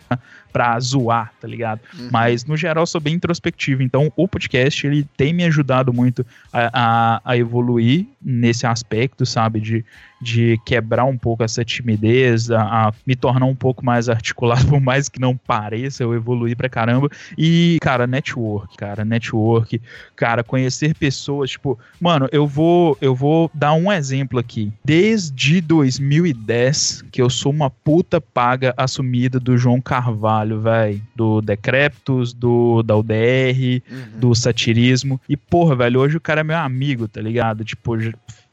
pra 0.57 0.66
zoar, 0.81 1.33
tá 1.41 1.47
ligado? 1.47 1.81
Uhum. 1.99 2.09
Mas, 2.11 2.45
no 2.45 2.57
geral, 2.57 2.83
eu 2.83 2.87
sou 2.87 3.01
bem 3.01 3.15
introspectivo. 3.15 3.83
Então, 3.83 4.13
o 4.17 4.27
podcast, 4.27 4.87
ele 4.87 5.07
tem 5.17 5.33
me 5.33 5.45
ajudado 5.45 5.93
muito 5.93 6.25
a, 6.53 6.71
a, 6.73 7.21
a 7.25 7.37
evoluir 7.37 8.07
nesse 8.23 8.67
aspecto, 8.67 9.25
sabe? 9.25 9.61
De, 9.61 9.85
de 10.21 10.59
quebrar 10.65 11.05
um 11.05 11.17
pouco 11.17 11.43
essa 11.45 11.65
timidez, 11.65 12.51
a, 12.51 12.89
a 12.89 12.93
me 13.07 13.15
tornar 13.15 13.47
um 13.47 13.55
pouco 13.55 13.85
mais 13.85 14.09
articulado, 14.09 14.67
por 14.69 14.81
mais 14.81 15.09
que 15.09 15.21
não 15.21 15.37
pareça, 15.37 16.03
eu 16.03 16.15
evoluí 16.15 16.55
pra 16.55 16.69
caramba. 16.69 17.09
E, 17.37 17.79
cara, 17.81 18.07
network, 18.07 18.77
cara, 18.77 19.05
network, 19.05 19.81
cara, 20.15 20.43
conhecer 20.43 20.95
pessoas, 20.95 21.51
tipo, 21.51 21.79
mano, 22.01 22.29
eu 22.33 22.47
vou, 22.47 22.97
eu 23.01 23.15
vou 23.15 23.51
dar 23.53 23.75
um 23.75 23.93
exemplo 23.93 24.39
aqui. 24.39 24.73
Desde 24.85 25.61
2010, 25.61 27.05
que 27.11 27.21
eu 27.21 27.29
sou 27.31 27.53
uma 27.53 27.71
puta 27.71 28.21
paga 28.21 28.75
assumida 28.77 29.39
do 29.39 29.57
João 29.57 29.81
Carvalho, 29.81 30.61
velho, 30.61 31.01
do 31.15 31.41
Decreptus, 31.41 32.33
do 32.33 32.83
da 32.83 32.97
UDR, 32.97 33.83
Uhum. 33.91 34.19
do 34.21 34.35
satirismo. 34.35 35.21
E, 35.29 35.37
porra, 35.37 35.75
velho, 35.77 36.01
hoje 36.01 36.17
o 36.17 36.21
cara 36.21 36.41
é 36.41 36.45
meu 36.45 36.57
amigo, 36.57 37.07
tá 37.09 37.21
ligado? 37.21 37.65
Tipo, 37.65 37.97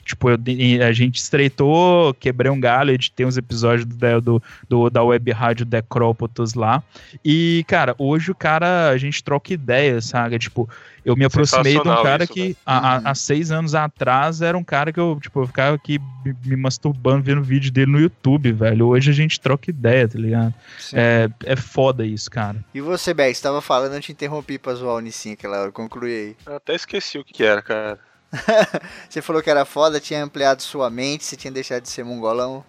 tipo 0.06 0.30
eu, 0.30 0.38
a 0.88 0.92
gente 0.92 1.18
estreitou, 1.18 2.14
quebrei 2.16 2.52
um 2.52 2.60
galho, 2.60 2.92
editei 2.92 3.26
uns 3.26 3.38
episódios 3.38 3.86
do, 3.86 4.22
do, 4.22 4.44
do- 4.70 4.90
da 4.90 5.04
web 5.04 5.32
rádio 5.32 5.66
Decrópolis 5.66 6.54
lá. 6.54 6.84
E, 7.24 7.64
cara, 7.68 7.96
hoje 7.98 8.32
o 8.32 8.36
cara, 8.36 8.90
a 8.90 8.98
gente 8.98 9.24
troca 9.24 9.54
ideias, 9.54 10.06
sabe? 10.06 10.38
Tipo, 10.40 10.70
eu 11.06 11.16
me 11.16 11.26
aproximei 11.26 11.74
de 11.74 11.80
um 11.80 12.04
cara 12.04 12.24
isso, 12.24 12.34
que 12.34 12.56
há, 12.66 12.98
Uhum. 12.98 13.02
há 13.08 13.16
seis 13.16 13.52
anos 13.52 13.76
atrás 13.76 14.42
era 14.42 14.58
um 14.58 14.64
cara 14.64 14.92
que 14.94 15.00
eu, 15.00 15.18
tipo, 15.22 15.42
eu 15.42 15.48
ficava 15.48 15.76
aqui 15.76 16.00
me- 16.46 16.56
masturbando 16.56 17.24
vendo 17.24 17.42
vídeo 17.44 17.72
dele 17.72 17.92
no 17.92 18.00
YouTube, 18.00 18.52
velho. 18.54 18.88
Hoje 18.88 19.10
a 19.10 19.14
gente 19.14 19.40
troca 19.40 19.70
ideia, 19.70 20.08
tá 20.08 20.18
ligado? 20.18 20.54
Sim. 20.80 20.96
É, 20.98 21.30
é 21.46 21.56
foda 21.56 22.06
isso, 22.06 22.30
cara. 22.32 22.64
E 22.74 22.80
você, 22.82 23.14
Beck, 23.14 23.36
você 23.36 23.42
tava 23.44 23.62
falando, 23.62 23.94
eu 23.96 24.02
te 24.02 24.12
interrompi 24.12 24.58
pra 24.58 24.74
zoar 24.74 24.96
o 24.96 25.00
Nissin 25.02 25.34
aquela 25.34 25.62
hora, 25.62 25.72
conclui 25.72 26.12
aí. 26.16 26.36
Eu 26.46 26.56
até 26.56 26.74
esqueci 26.76 27.18
o 27.18 27.24
que, 27.26 27.34
que 27.34 27.44
era, 27.44 27.62
cara. 27.62 28.00
Você 29.10 29.22
falou 29.22 29.42
que 29.42 29.50
era 29.50 29.64
foda, 29.66 30.00
tinha 30.00 30.24
ampliado 30.24 30.62
sua 30.62 30.90
mente, 30.90 31.24
você 31.24 31.36
tinha 31.36 31.52
deixado 31.52 31.84
de 31.84 31.90
ser 31.90 32.04
mongolão. 32.04 32.66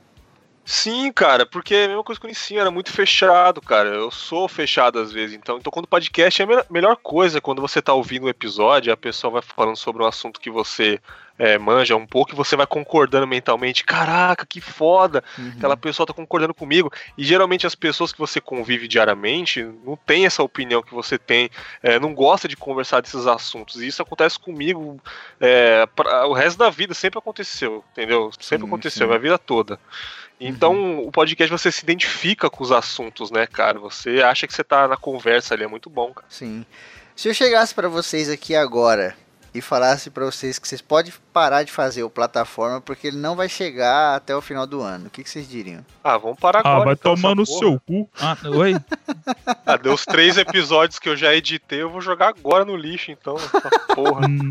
Sim, 0.67 1.13
cara, 1.13 1.45
porque 1.45 1.75
é 1.75 1.85
a 1.85 1.89
mesma 1.89 2.03
coisa 2.05 2.19
que 2.19 2.27
eu 2.27 2.29
conhecia, 2.31 2.61
era 2.61 2.71
muito 2.71 2.91
fechado, 2.91 3.61
cara. 3.61 3.91
Eu 3.91 4.11
sou 4.11 4.49
fechado 4.49 4.99
às 4.99 5.13
vezes, 5.13 5.37
então. 5.37 5.59
Então, 5.59 5.71
quando 5.71 5.85
o 5.85 5.89
podcast 5.89 6.41
é 6.41 6.45
a 6.45 6.49
me- 6.49 6.65
melhor 6.71 6.97
coisa, 6.97 7.41
quando 7.41 7.61
você 7.61 7.83
tá 7.83 7.93
ouvindo 7.93 8.25
o 8.25 8.29
episódio, 8.31 8.91
a 8.93 8.97
pessoa 8.97 9.31
vai 9.31 9.43
falando 9.43 9.77
sobre 9.77 10.03
um 10.03 10.07
assunto 10.07 10.41
que 10.41 10.51
você 10.51 10.99
é, 11.39 11.59
manja 11.59 11.97
um 11.97 12.07
pouco 12.07 12.33
e 12.33 12.37
você 12.37 12.55
vai 12.57 12.67
concordando 12.67 13.27
mentalmente. 13.27 13.85
Caraca, 13.85 14.47
que 14.47 14.61
foda! 14.61 15.23
Uhum. 15.39 15.53
Aquela 15.57 15.77
pessoa 15.77 16.07
tá 16.07 16.13
concordando 16.13 16.55
comigo. 16.55 16.93
E 17.19 17.25
geralmente 17.25 17.67
as 17.67 17.75
pessoas 17.75 18.13
que 18.13 18.19
você 18.19 18.41
convive 18.41 18.87
diariamente 18.89 19.63
não 19.85 19.97
tem 19.97 20.27
essa 20.27 20.43
opinião 20.43 20.83
que 20.83 20.95
você 20.95 21.19
tem, 21.19 21.51
é, 21.83 21.99
não 21.99 22.15
gosta 22.15 22.47
de 22.47 22.57
conversar 22.57 23.01
desses 23.01 23.27
assuntos. 23.27 23.83
E 23.83 23.87
isso 23.87 24.01
acontece 24.03 24.39
comigo 24.39 25.01
é, 25.41 25.87
pra- 25.87 26.27
o 26.27 26.33
resto 26.33 26.59
da 26.59 26.71
vida, 26.71 26.95
sempre 26.95 27.19
aconteceu, 27.19 27.85
entendeu? 27.93 28.31
Sempre 28.41 28.65
Sim, 28.67 28.69
aconteceu, 28.69 29.07
sim. 29.07 29.09
minha 29.09 29.19
vida 29.19 29.39
toda. 29.39 29.79
Então, 30.41 30.99
o 30.99 31.13
podcast 31.13 31.51
você 31.51 31.71
se 31.71 31.83
identifica 31.85 32.51
com 32.51 32.63
os 32.63 32.73
assuntos, 32.73 33.31
né, 33.31 33.47
cara? 33.47 33.79
Você 33.79 34.21
acha 34.21 34.47
que 34.47 34.53
você 34.53 34.65
tá 34.65 34.87
na 34.89 34.97
conversa 34.97 35.55
ali, 35.55 35.63
é 35.65 35.67
muito 35.69 35.89
bom, 35.89 36.13
cara. 36.13 36.27
Sim. 36.29 36.67
Se 37.15 37.29
eu 37.29 37.35
chegasse 37.35 37.73
pra 37.75 37.89
vocês 37.89 38.29
aqui 38.29 38.55
agora 38.57 39.17
e 39.55 39.61
falasse 39.61 40.11
pra 40.11 40.25
vocês 40.25 40.59
que 40.59 40.67
vocês 40.67 40.81
podem 40.81 41.13
parar 41.33 41.63
de 41.63 41.71
fazer 41.71 42.03
o 42.03 42.11
plataforma 42.11 42.81
porque 42.81 43.07
ele 43.07 43.17
não 43.17 43.37
vai 43.37 43.49
chegar 43.49 44.17
até 44.17 44.35
o 44.35 44.43
final 44.43 44.67
do 44.67 44.81
ano, 44.83 45.07
o 45.07 45.11
que, 45.11 45.23
que 45.23 45.31
vocês 45.31 45.49
diriam? 45.49 45.85
Ah, 46.03 46.19
vamos 46.19 46.39
parar 46.39 46.61
agora. 46.61 46.83
Ah, 46.83 46.85
vai 46.85 46.95
então, 46.95 47.15
tomar 47.15 47.35
no 47.37 47.45
porra. 47.47 47.59
seu 47.59 47.81
cu. 47.81 48.09
Ah, 48.21 48.37
oi? 48.45 48.75
Ah, 49.67 49.79
deu 49.79 49.95
os 49.95 50.05
três 50.05 50.37
episódios 50.37 50.99
que 50.99 51.09
eu 51.09 51.17
já 51.17 51.35
editei, 51.35 51.81
eu 51.81 51.89
vou 51.89 52.01
jogar 52.01 52.29
agora 52.29 52.65
no 52.65 52.77
lixo, 52.77 53.11
então. 53.11 53.37
Porra. 53.95 54.27
Hum. 54.35 54.51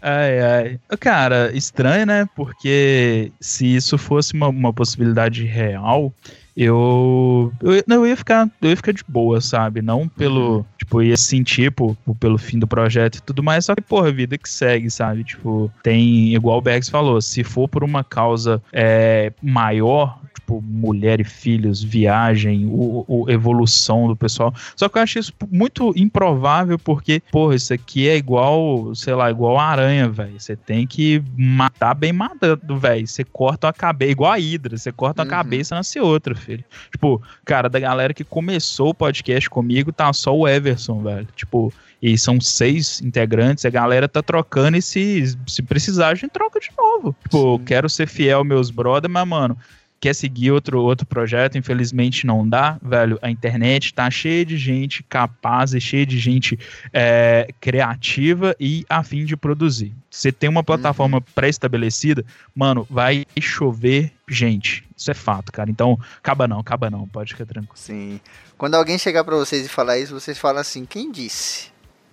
ai, 0.00 0.40
ai. 0.40 0.80
Cara, 0.98 1.50
estranho, 1.56 2.06
né? 2.06 2.28
Porque 2.34 3.32
se 3.40 3.74
isso 3.74 3.96
fosse 3.98 4.34
uma, 4.34 4.48
uma 4.48 4.72
possibilidade 4.72 5.44
real, 5.44 6.12
eu, 6.56 7.52
eu, 7.62 7.82
não, 7.86 7.96
eu 7.96 8.08
ia 8.08 8.16
ficar, 8.16 8.48
eu 8.60 8.70
ia 8.70 8.76
ficar 8.76 8.92
de 8.92 9.02
boa, 9.08 9.40
sabe? 9.40 9.80
Não 9.80 10.08
pelo, 10.08 10.66
tipo, 10.76 11.02
ia 11.02 11.16
sentir 11.16 11.72
por, 11.72 11.96
pelo 12.20 12.38
fim 12.38 12.58
do 12.58 12.66
projeto 12.66 13.16
e 13.16 13.22
tudo 13.22 13.42
mais, 13.42 13.64
só 13.64 13.74
que, 13.74 13.82
porra, 13.82 14.12
vida 14.12 14.36
que 14.36 14.48
segue, 14.48 14.90
sabe? 14.90 15.24
Tipo, 15.24 15.70
tem, 15.82 16.34
igual 16.34 16.58
o 16.58 16.62
Bergs 16.62 16.90
falou, 16.90 17.20
se 17.20 17.42
for 17.42 17.68
por 17.68 17.82
uma 17.82 18.04
causa 18.04 18.62
é, 18.72 19.32
maior, 19.42 20.20
tipo, 20.34 20.60
mulher 20.62 21.20
e 21.20 21.24
filhos, 21.24 21.82
viagem, 21.82 22.66
o, 22.66 23.04
o, 23.06 23.30
evolução 23.30 24.08
do 24.08 24.16
pessoal. 24.16 24.54
Só 24.76 24.88
que 24.88 24.98
eu 24.98 25.02
acho 25.02 25.18
isso 25.18 25.32
muito 25.50 25.92
improvável, 25.96 26.78
porque, 26.78 27.22
porra, 27.30 27.54
isso 27.54 27.72
aqui 27.72 28.08
é 28.08 28.16
igual, 28.16 28.94
sei 28.94 29.14
lá, 29.14 29.30
igual 29.30 29.58
a 29.58 29.64
aranha, 29.64 30.08
velho. 30.08 30.38
Você 30.38 30.56
tem 30.56 30.86
que 30.86 31.22
matar 31.36 31.94
bem 31.94 32.12
matando, 32.12 32.78
velho. 32.78 33.06
Você 33.06 33.24
corta 33.24 33.66
uma 33.66 33.72
cabeça, 33.72 34.12
igual 34.12 34.32
a 34.32 34.38
Hidra, 34.38 34.76
você 34.76 34.92
corta 34.92 35.22
uma 35.22 35.26
uhum. 35.26 35.30
cabeça, 35.30 35.74
nasce 35.74 36.00
outra, 36.00 36.34
filho. 36.34 36.64
Tipo, 36.90 37.22
cara, 37.44 37.68
da 37.68 37.78
galera 37.78 38.14
que 38.14 38.24
começou 38.24 38.90
o 38.90 38.94
podcast 38.94 39.48
comigo, 39.48 39.92
tá 39.92 40.12
só 40.12 40.36
o 40.36 40.48
Everson, 40.48 41.02
velho. 41.02 41.28
Tipo, 41.34 41.72
e 42.02 42.18
são 42.18 42.40
seis 42.40 43.00
integrantes, 43.00 43.64
a 43.64 43.70
galera 43.70 44.08
tá 44.08 44.20
trocando 44.20 44.76
e 44.76 44.82
se, 44.82 45.38
se 45.46 45.62
precisar, 45.62 46.08
a 46.08 46.14
gente 46.16 46.32
troca 46.32 46.58
de 46.58 46.70
novo. 46.76 47.14
Tipo, 47.22 47.58
Sim. 47.58 47.64
quero 47.64 47.88
ser 47.88 48.08
fiel 48.08 48.38
aos 48.38 48.46
meus 48.46 48.70
brother, 48.70 49.08
mas, 49.08 49.26
mano, 49.26 49.56
quer 50.02 50.16
seguir 50.16 50.50
outro, 50.50 50.82
outro 50.82 51.06
projeto, 51.06 51.56
infelizmente 51.56 52.26
não 52.26 52.46
dá, 52.46 52.76
velho. 52.82 53.20
A 53.22 53.30
internet 53.30 53.94
tá 53.94 54.10
cheia 54.10 54.44
de 54.44 54.58
gente 54.58 55.00
capaz 55.04 55.74
e 55.74 55.80
cheia 55.80 56.04
de 56.04 56.18
gente 56.18 56.58
é, 56.92 57.48
criativa 57.60 58.56
e 58.58 58.84
a 58.90 59.04
fim 59.04 59.24
de 59.24 59.36
produzir. 59.36 59.94
Você 60.10 60.32
tem 60.32 60.50
uma 60.50 60.64
plataforma 60.64 61.18
uhum. 61.18 61.24
pré-estabelecida, 61.36 62.24
mano, 62.52 62.84
vai 62.90 63.24
chover 63.40 64.12
gente. 64.28 64.84
Isso 64.96 65.08
é 65.08 65.14
fato, 65.14 65.52
cara. 65.52 65.70
Então, 65.70 65.96
acaba 66.18 66.48
não, 66.48 66.58
acaba 66.58 66.90
não, 66.90 67.06
pode 67.06 67.32
ficar 67.32 67.46
tranquilo. 67.46 67.76
Sim. 67.76 68.20
Quando 68.58 68.74
alguém 68.74 68.98
chegar 68.98 69.22
para 69.22 69.36
vocês 69.36 69.64
e 69.64 69.68
falar 69.68 69.98
isso, 69.98 70.18
vocês 70.18 70.36
falam 70.36 70.60
assim: 70.60 70.84
quem 70.84 71.12
disse? 71.12 71.70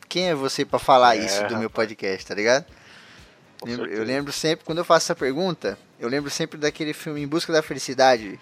Quem 0.08 0.30
é 0.30 0.36
você 0.36 0.64
para 0.64 0.78
falar 0.78 1.18
é, 1.18 1.26
isso 1.26 1.44
do 1.48 1.58
meu 1.58 1.72
podcast, 1.72 2.24
tá 2.24 2.36
ligado? 2.36 2.66
Eu 3.66 4.04
lembro 4.04 4.32
sempre, 4.32 4.66
quando 4.66 4.78
eu 4.78 4.86
faço 4.86 5.06
essa 5.08 5.16
pergunta, 5.16 5.78
eu 6.00 6.08
lembro 6.08 6.30
sempre 6.30 6.58
daquele 6.58 6.94
filme 6.94 7.22
Em 7.22 7.28
Busca 7.28 7.52
da 7.52 7.62
Felicidade, 7.62 8.40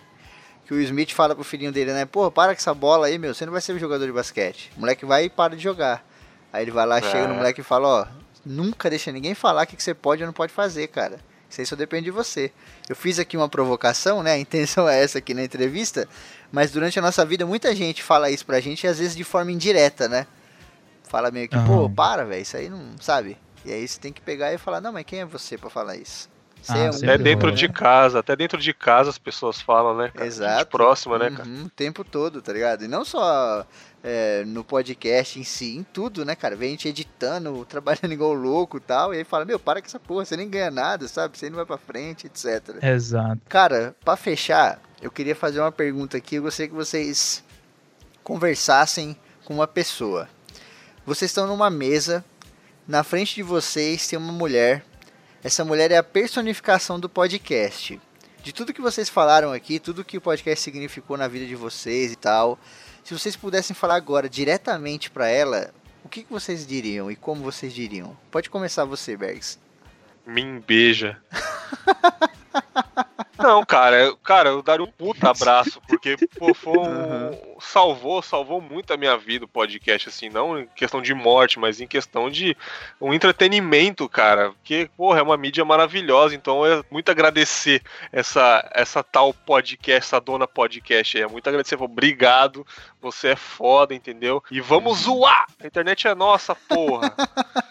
que 0.66 0.74
o 0.74 0.82
Smith 0.82 1.12
fala 1.12 1.34
pro 1.34 1.44
filhinho 1.44 1.72
dele, 1.72 1.94
né? 1.94 2.06
Pô, 2.06 2.30
para 2.30 2.54
com 2.54 2.60
essa 2.60 2.74
bola 2.74 3.08
aí, 3.08 3.18
meu, 3.18 3.34
você 3.34 3.46
não 3.46 3.54
vai 3.54 3.62
ser 3.62 3.74
um 3.74 3.80
jogador 3.80 4.06
de 4.06 4.12
basquete. 4.12 4.72
O 4.78 4.82
moleque 4.82 5.06
vai 5.06 5.26
e 5.26 5.30
para 5.30 5.56
de 5.56 5.64
jogar. 5.64 6.06
Aí 6.52 6.64
ele 6.64 6.72
vai 6.72 6.86
lá, 6.86 6.98
é. 6.98 7.02
chega 7.02 7.28
no 7.28 7.36
moleque 7.36 7.62
e 7.62 7.64
fala, 7.64 7.88
ó, 7.88 8.08
nunca 8.46 8.90
deixa 8.90 9.12
ninguém 9.12 9.34
falar 9.34 9.64
o 9.64 9.68
que, 9.68 9.76
que 9.76 9.84
você 9.84 9.94
pode 9.94 10.22
ou 10.22 10.28
não 10.28 10.34
pode 10.34 10.54
fazer, 10.54 10.88
cara. 10.88 11.20
Isso 11.50 11.62
aí 11.62 11.66
só 11.68 11.76
depende 11.76 12.06
de 12.06 12.12
você. 12.12 12.52
Eu 12.90 12.96
fiz 12.96 13.18
aqui 13.20 13.38
uma 13.38 13.48
provocação, 13.48 14.22
né? 14.22 14.34
A 14.34 14.38
intenção 14.38 14.88
é 14.88 15.02
essa 15.02 15.18
aqui 15.18 15.34
na 15.34 15.44
entrevista, 15.44 16.08
mas 16.52 16.72
durante 16.72 17.00
a 17.00 17.02
nossa 17.02 17.26
vida 17.26 17.46
muita 17.46 17.74
gente 17.74 18.04
fala 18.04 18.30
isso 18.30 18.46
pra 18.46 18.60
gente 18.60 18.84
e 18.84 18.88
às 18.88 19.00
vezes 19.00 19.16
de 19.16 19.24
forma 19.24 19.52
indireta, 19.52 20.08
né? 20.08 20.28
Fala 21.04 21.32
meio 21.32 21.48
que, 21.48 21.56
uhum. 21.56 21.66
pô, 21.66 21.90
para, 21.90 22.26
velho, 22.26 22.42
isso 22.42 22.58
aí 22.58 22.70
não, 22.70 22.82
sabe? 23.00 23.38
E 23.66 23.72
aí 23.72 23.88
você 23.88 24.00
tem 24.00 24.14
que 24.14 24.22
pegar 24.22 24.54
e 24.54 24.58
falar, 24.58 24.82
não, 24.82 24.94
mas 24.94 25.06
quem 25.06 25.20
é 25.20 25.26
você 25.26 25.58
para 25.58 25.70
falar 25.70 25.96
isso? 25.96 26.30
Ah, 26.68 26.78
é 26.78 26.92
um... 26.92 26.96
Até 26.96 27.18
dentro 27.18 27.52
de 27.52 27.70
casa, 27.70 28.20
até 28.20 28.36
dentro 28.36 28.58
de 28.58 28.74
casa 28.74 29.10
as 29.10 29.18
pessoas 29.18 29.62
falam, 29.62 29.96
né? 29.96 30.12
Cara? 30.14 30.26
Exato. 30.26 30.60
Gente 30.60 30.68
próxima, 30.70 31.18
né, 31.18 31.30
cara? 31.30 31.48
Uhum, 31.48 31.66
o 31.66 31.70
tempo 31.70 32.04
todo, 32.04 32.42
tá 32.42 32.52
ligado? 32.52 32.84
E 32.84 32.88
não 32.88 33.06
só 33.06 33.66
é, 34.04 34.44
no 34.46 34.64
podcast 34.64 35.40
em 35.40 35.44
si, 35.44 35.78
em 35.78 35.84
tudo, 35.84 36.26
né, 36.26 36.36
cara? 36.36 36.56
Vem 36.56 36.70
a 36.70 36.72
gente 36.72 36.88
editando, 36.88 37.64
trabalhando 37.70 38.12
igual 38.12 38.34
louco 38.34 38.78
e 38.78 38.82
tal, 38.82 39.14
e 39.14 39.18
aí 39.18 39.24
fala, 39.24 39.46
meu, 39.46 39.60
para 39.60 39.82
com 39.82 39.88
essa 39.88 40.00
porra, 40.00 40.26
você 40.26 40.36
nem 40.36 40.50
ganha 40.50 40.72
nada, 40.72 41.08
sabe? 41.08 41.38
Você 41.38 41.50
não 41.50 41.58
vai 41.58 41.66
pra 41.66 41.78
frente, 41.78 42.28
etc. 42.28 42.82
Exato. 42.82 43.42
Cara, 43.48 43.96
pra 44.04 44.16
fechar, 44.16 44.82
eu 45.02 45.12
queria 45.12 45.36
fazer 45.36 45.60
uma 45.60 45.72
pergunta 45.72 46.18
aqui, 46.18 46.36
eu 46.36 46.44
gostaria 46.44 46.70
que 46.70 46.76
vocês 46.76 47.44
conversassem 48.24 49.16
com 49.46 49.54
uma 49.54 49.68
pessoa. 49.68 50.28
Vocês 51.06 51.32
estão 51.32 51.48
numa 51.48 51.70
mesa 51.70 52.26
na 52.88 53.04
frente 53.04 53.36
de 53.36 53.44
vocês 53.44 54.08
tem 54.08 54.18
uma 54.18 54.32
mulher. 54.32 54.84
Essa 55.44 55.66
mulher 55.66 55.92
é 55.92 55.98
a 55.98 56.04
personificação 56.04 57.00
do 57.00 57.10
podcast. 57.10 58.00
De 58.42 58.54
tudo 58.54 58.74
que 58.74 58.82
vocês 58.82 59.10
falaram 59.10 59.52
aqui, 59.52 59.80
tudo 59.80 60.06
que 60.06 60.18
o 60.18 60.22
podcast 60.22 60.64
significou 60.64 61.18
na 61.18 61.28
vida 61.28 61.46
de 61.46 61.56
vocês 61.56 62.14
e 62.14 62.16
tal. 62.16 62.58
Se 63.04 63.14
vocês 63.14 63.36
pudessem 63.36 63.76
falar 63.76 63.96
agora 63.96 64.30
diretamente 64.30 65.12
para 65.12 65.28
ela, 65.28 65.74
o 66.04 66.10
que, 66.10 66.24
que 66.24 66.32
vocês 66.32 66.66
diriam 66.66 67.12
e 67.12 67.16
como 67.16 67.44
vocês 67.44 67.74
diriam? 67.74 68.18
Pode 68.32 68.50
começar 68.50 68.86
você, 68.86 69.18
Bergs. 69.18 69.60
Me 70.26 70.60
beija. 70.60 71.22
Não, 73.38 73.64
cara, 73.66 74.16
cara, 74.24 74.50
eu 74.50 74.62
daria 74.62 74.84
um 74.84 74.92
puta 74.92 75.30
abraço, 75.32 75.80
porque 75.88 76.18
pô, 76.38 76.54
foi 76.54 76.78
um, 76.78 76.84
uhum. 76.84 77.58
salvou, 77.60 78.22
salvou 78.22 78.60
muito 78.60 78.94
a 78.94 78.98
minha 78.98 79.18
vida 79.18 79.46
o 79.46 79.48
podcast, 79.48 80.10
assim, 80.10 80.30
não 80.30 80.60
em 80.60 80.68
questão 80.76 81.02
de 81.02 81.14
morte, 81.14 81.60
mas 81.60 81.80
em 81.80 81.88
questão 81.88 82.30
de 82.30 82.56
um 83.00 83.14
entretenimento, 83.14 84.08
cara, 84.10 84.52
porque, 84.52 84.90
porra, 84.98 85.20
é 85.20 85.24
uma 85.24 85.38
mídia 85.38 85.64
maravilhosa, 85.64 86.36
então 86.36 86.66
é 86.66 86.84
muito 86.90 87.10
agradecer 87.10 87.82
essa, 88.12 88.68
essa 88.74 89.04
tal 89.04 89.34
podcast, 89.34 90.08
essa 90.08 90.20
dona 90.20 90.48
podcast 90.48 91.18
aí, 91.18 91.24
é 91.24 91.28
muito 91.28 91.48
agradecer, 91.48 91.82
obrigado, 91.82 92.66
você 93.02 93.30
é 93.30 93.36
foda, 93.36 93.94
entendeu? 93.94 94.44
E 94.50 94.60
vamos 94.60 95.00
zoar! 95.00 95.46
A 95.62 95.68
internet 95.68 96.08
é 96.08 96.16
nossa, 96.16 96.56
porra! 96.56 97.14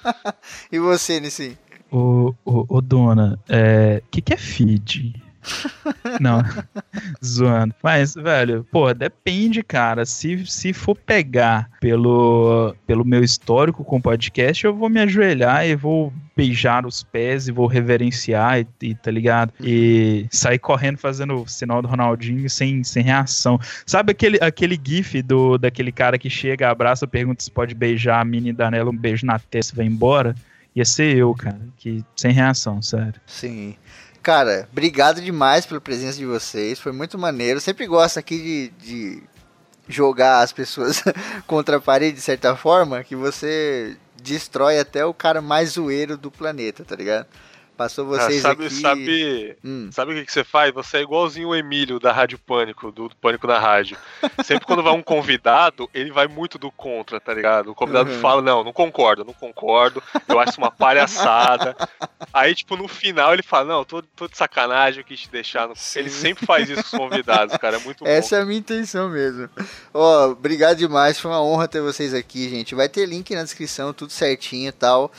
e 0.70 0.78
você, 0.78 1.18
Nissim? 1.18 1.56
Ô, 1.90 2.34
ô, 2.44 2.66
ô 2.68 2.80
dona, 2.80 3.38
o 3.48 3.52
é, 3.52 4.02
que, 4.10 4.20
que 4.20 4.34
é 4.34 4.36
feed? 4.36 5.25
Não, 6.20 6.42
zoando. 7.24 7.74
Mas, 7.82 8.14
velho, 8.14 8.66
pô, 8.70 8.92
depende, 8.92 9.62
cara. 9.62 10.04
Se, 10.04 10.46
se 10.46 10.72
for 10.72 10.96
pegar 10.96 11.70
pelo, 11.80 12.74
pelo 12.86 13.04
meu 13.04 13.22
histórico 13.22 13.84
com 13.84 14.00
podcast, 14.00 14.64
eu 14.64 14.74
vou 14.74 14.88
me 14.88 15.00
ajoelhar 15.00 15.66
e 15.66 15.76
vou 15.76 16.12
beijar 16.36 16.84
os 16.84 17.02
pés 17.02 17.48
e 17.48 17.52
vou 17.52 17.66
reverenciar 17.66 18.60
e, 18.60 18.66
e 18.82 18.94
tá 18.94 19.10
ligado? 19.10 19.52
E 19.60 20.26
sair 20.30 20.58
correndo 20.58 20.98
fazendo 20.98 21.42
o 21.42 21.48
sinal 21.48 21.80
do 21.80 21.88
Ronaldinho 21.88 22.48
sem, 22.50 22.84
sem 22.84 23.02
reação. 23.02 23.58
Sabe 23.86 24.12
aquele, 24.12 24.38
aquele 24.40 24.78
gif 24.82 25.22
do, 25.22 25.56
daquele 25.56 25.90
cara 25.90 26.18
que 26.18 26.28
chega, 26.28 26.70
abraça, 26.70 27.06
pergunta 27.06 27.42
se 27.42 27.50
pode 27.50 27.74
beijar 27.74 28.20
a 28.20 28.24
mini 28.24 28.50
e 28.50 28.82
um 28.82 28.96
beijo 28.96 29.24
na 29.24 29.38
testa 29.38 29.74
e 29.74 29.76
vai 29.76 29.86
embora? 29.86 30.34
Ia 30.74 30.84
ser 30.84 31.16
eu, 31.16 31.32
cara, 31.34 31.58
que 31.78 32.04
sem 32.14 32.32
reação, 32.32 32.82
sério. 32.82 33.14
Sim. 33.26 33.74
Cara, 34.26 34.68
obrigado 34.72 35.20
demais 35.20 35.64
pela 35.66 35.80
presença 35.80 36.18
de 36.18 36.26
vocês. 36.26 36.80
Foi 36.80 36.90
muito 36.90 37.16
maneiro. 37.16 37.60
sempre 37.60 37.86
gosto 37.86 38.18
aqui 38.18 38.36
de, 38.36 38.68
de 38.70 39.22
jogar 39.86 40.40
as 40.40 40.52
pessoas 40.52 41.00
contra 41.46 41.76
a 41.76 41.80
parede 41.80 42.16
de 42.16 42.22
certa 42.22 42.56
forma, 42.56 43.04
que 43.04 43.14
você 43.14 43.96
destrói 44.20 44.80
até 44.80 45.06
o 45.06 45.14
cara 45.14 45.40
mais 45.40 45.74
zoeiro 45.74 46.16
do 46.16 46.28
planeta, 46.28 46.84
tá 46.84 46.96
ligado? 46.96 47.28
Passou 47.76 48.04
ah, 48.06 48.18
vocês 48.18 48.44
ah, 48.44 48.48
sabe, 48.48 48.66
aqui... 48.66 48.80
Sabe, 48.80 49.56
hum. 49.62 49.90
sabe 49.92 50.12
o 50.12 50.14
que, 50.16 50.24
que 50.24 50.32
você 50.32 50.42
faz? 50.42 50.74
Você 50.74 50.96
é 50.96 51.02
igualzinho 51.02 51.50
o 51.50 51.54
Emílio 51.54 52.00
da 52.00 52.10
Rádio 52.10 52.38
Pânico, 52.38 52.90
do, 52.90 53.08
do 53.08 53.16
Pânico 53.16 53.46
na 53.46 53.60
Rádio. 53.60 53.96
Sempre 54.42 54.66
quando 54.66 54.82
vai 54.82 54.94
um 54.94 55.02
convidado, 55.02 55.88
ele 55.94 56.10
vai 56.10 56.26
muito 56.26 56.58
do 56.58 56.72
contra, 56.72 57.20
tá 57.20 57.32
ligado? 57.32 57.70
O 57.70 57.74
convidado 57.76 58.10
uhum. 58.10 58.20
fala, 58.20 58.42
não, 58.42 58.64
não 58.64 58.72
concordo, 58.72 59.24
não 59.24 59.34
concordo, 59.34 60.02
eu 60.26 60.40
acho 60.40 60.58
uma 60.58 60.70
palhaçada. 60.70 61.76
Aí, 62.36 62.54
tipo, 62.54 62.76
no 62.76 62.86
final 62.86 63.32
ele 63.32 63.42
fala, 63.42 63.64
não, 63.64 63.82
tô, 63.82 64.02
tô 64.02 64.28
de 64.28 64.36
sacanagem, 64.36 65.00
eu 65.00 65.06
quis 65.06 65.20
te 65.20 65.30
deixar. 65.30 65.70
Ele 65.94 66.10
sempre 66.10 66.44
faz 66.44 66.68
isso 66.68 66.82
com 66.82 66.98
os 66.98 67.08
convidados, 67.08 67.56
cara, 67.56 67.78
é 67.78 67.80
muito 67.80 68.06
Essa 68.06 68.36
bom. 68.36 68.40
é 68.40 68.42
a 68.42 68.44
minha 68.44 68.58
intenção 68.58 69.08
mesmo. 69.08 69.48
Ó, 69.94 70.32
obrigado 70.32 70.76
demais, 70.76 71.18
foi 71.18 71.30
uma 71.30 71.42
honra 71.42 71.66
ter 71.66 71.80
vocês 71.80 72.12
aqui, 72.12 72.50
gente. 72.50 72.74
Vai 72.74 72.90
ter 72.90 73.06
link 73.06 73.34
na 73.34 73.42
descrição, 73.42 73.94
tudo 73.94 74.12
certinho 74.12 74.68
e 74.68 74.72
tal. 74.72 75.10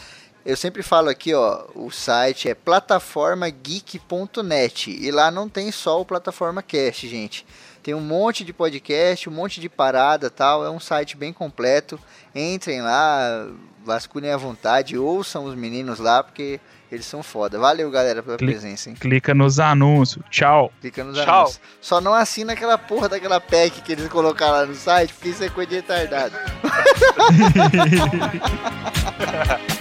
Eu 0.45 0.55
sempre 0.55 0.83
falo 0.83 1.09
aqui, 1.09 1.33
ó, 1.33 1.65
o 1.73 1.89
site 1.89 2.49
é 2.49 2.53
plataformageek.net 2.53 4.91
e 4.91 5.09
lá 5.09 5.31
não 5.31 5.49
tem 5.49 5.71
só 5.71 5.99
o 5.99 6.05
Plataforma 6.05 6.61
Cast, 6.61 7.07
gente. 7.07 7.47
Tem 7.81 7.95
um 7.95 7.99
monte 7.99 8.43
de 8.43 8.53
podcast, 8.53 9.27
um 9.27 9.31
monte 9.31 9.59
de 9.59 9.69
parada, 9.69 10.29
tal. 10.29 10.63
É 10.63 10.69
um 10.69 10.79
site 10.79 11.17
bem 11.17 11.33
completo. 11.33 11.99
Entrem 12.35 12.83
lá, 12.83 13.47
vasculhem 13.83 14.29
à 14.31 14.37
vontade, 14.37 14.99
ouçam 14.99 15.45
os 15.45 15.55
meninos 15.55 15.97
lá, 15.97 16.21
porque 16.21 16.59
eles 16.91 17.05
são 17.05 17.21
foda. 17.21 17.59
Valeu, 17.59 17.89
galera, 17.91 18.23
pela 18.23 18.37
Clica, 18.37 18.59
presença, 18.59 18.89
hein? 18.89 18.95
Clica 18.99 19.33
nos 19.33 19.59
anúncios. 19.59 20.23
Tchau. 20.29 20.71
Clica 20.81 21.03
nos 21.03 21.17
Tchau. 21.17 21.39
anúncios. 21.39 21.61
Só 21.81 22.01
não 22.01 22.13
assina 22.13 22.53
aquela 22.53 22.77
porra 22.77 23.09
daquela 23.09 23.39
pack 23.39 23.81
que 23.81 23.91
eles 23.91 24.07
colocaram 24.07 24.53
lá 24.53 24.65
no 24.65 24.75
site, 24.75 25.13
porque 25.13 25.29
isso 25.29 25.43
é 25.43 25.49
coisa 25.49 25.69
de 25.69 25.75
retardado. 25.75 26.35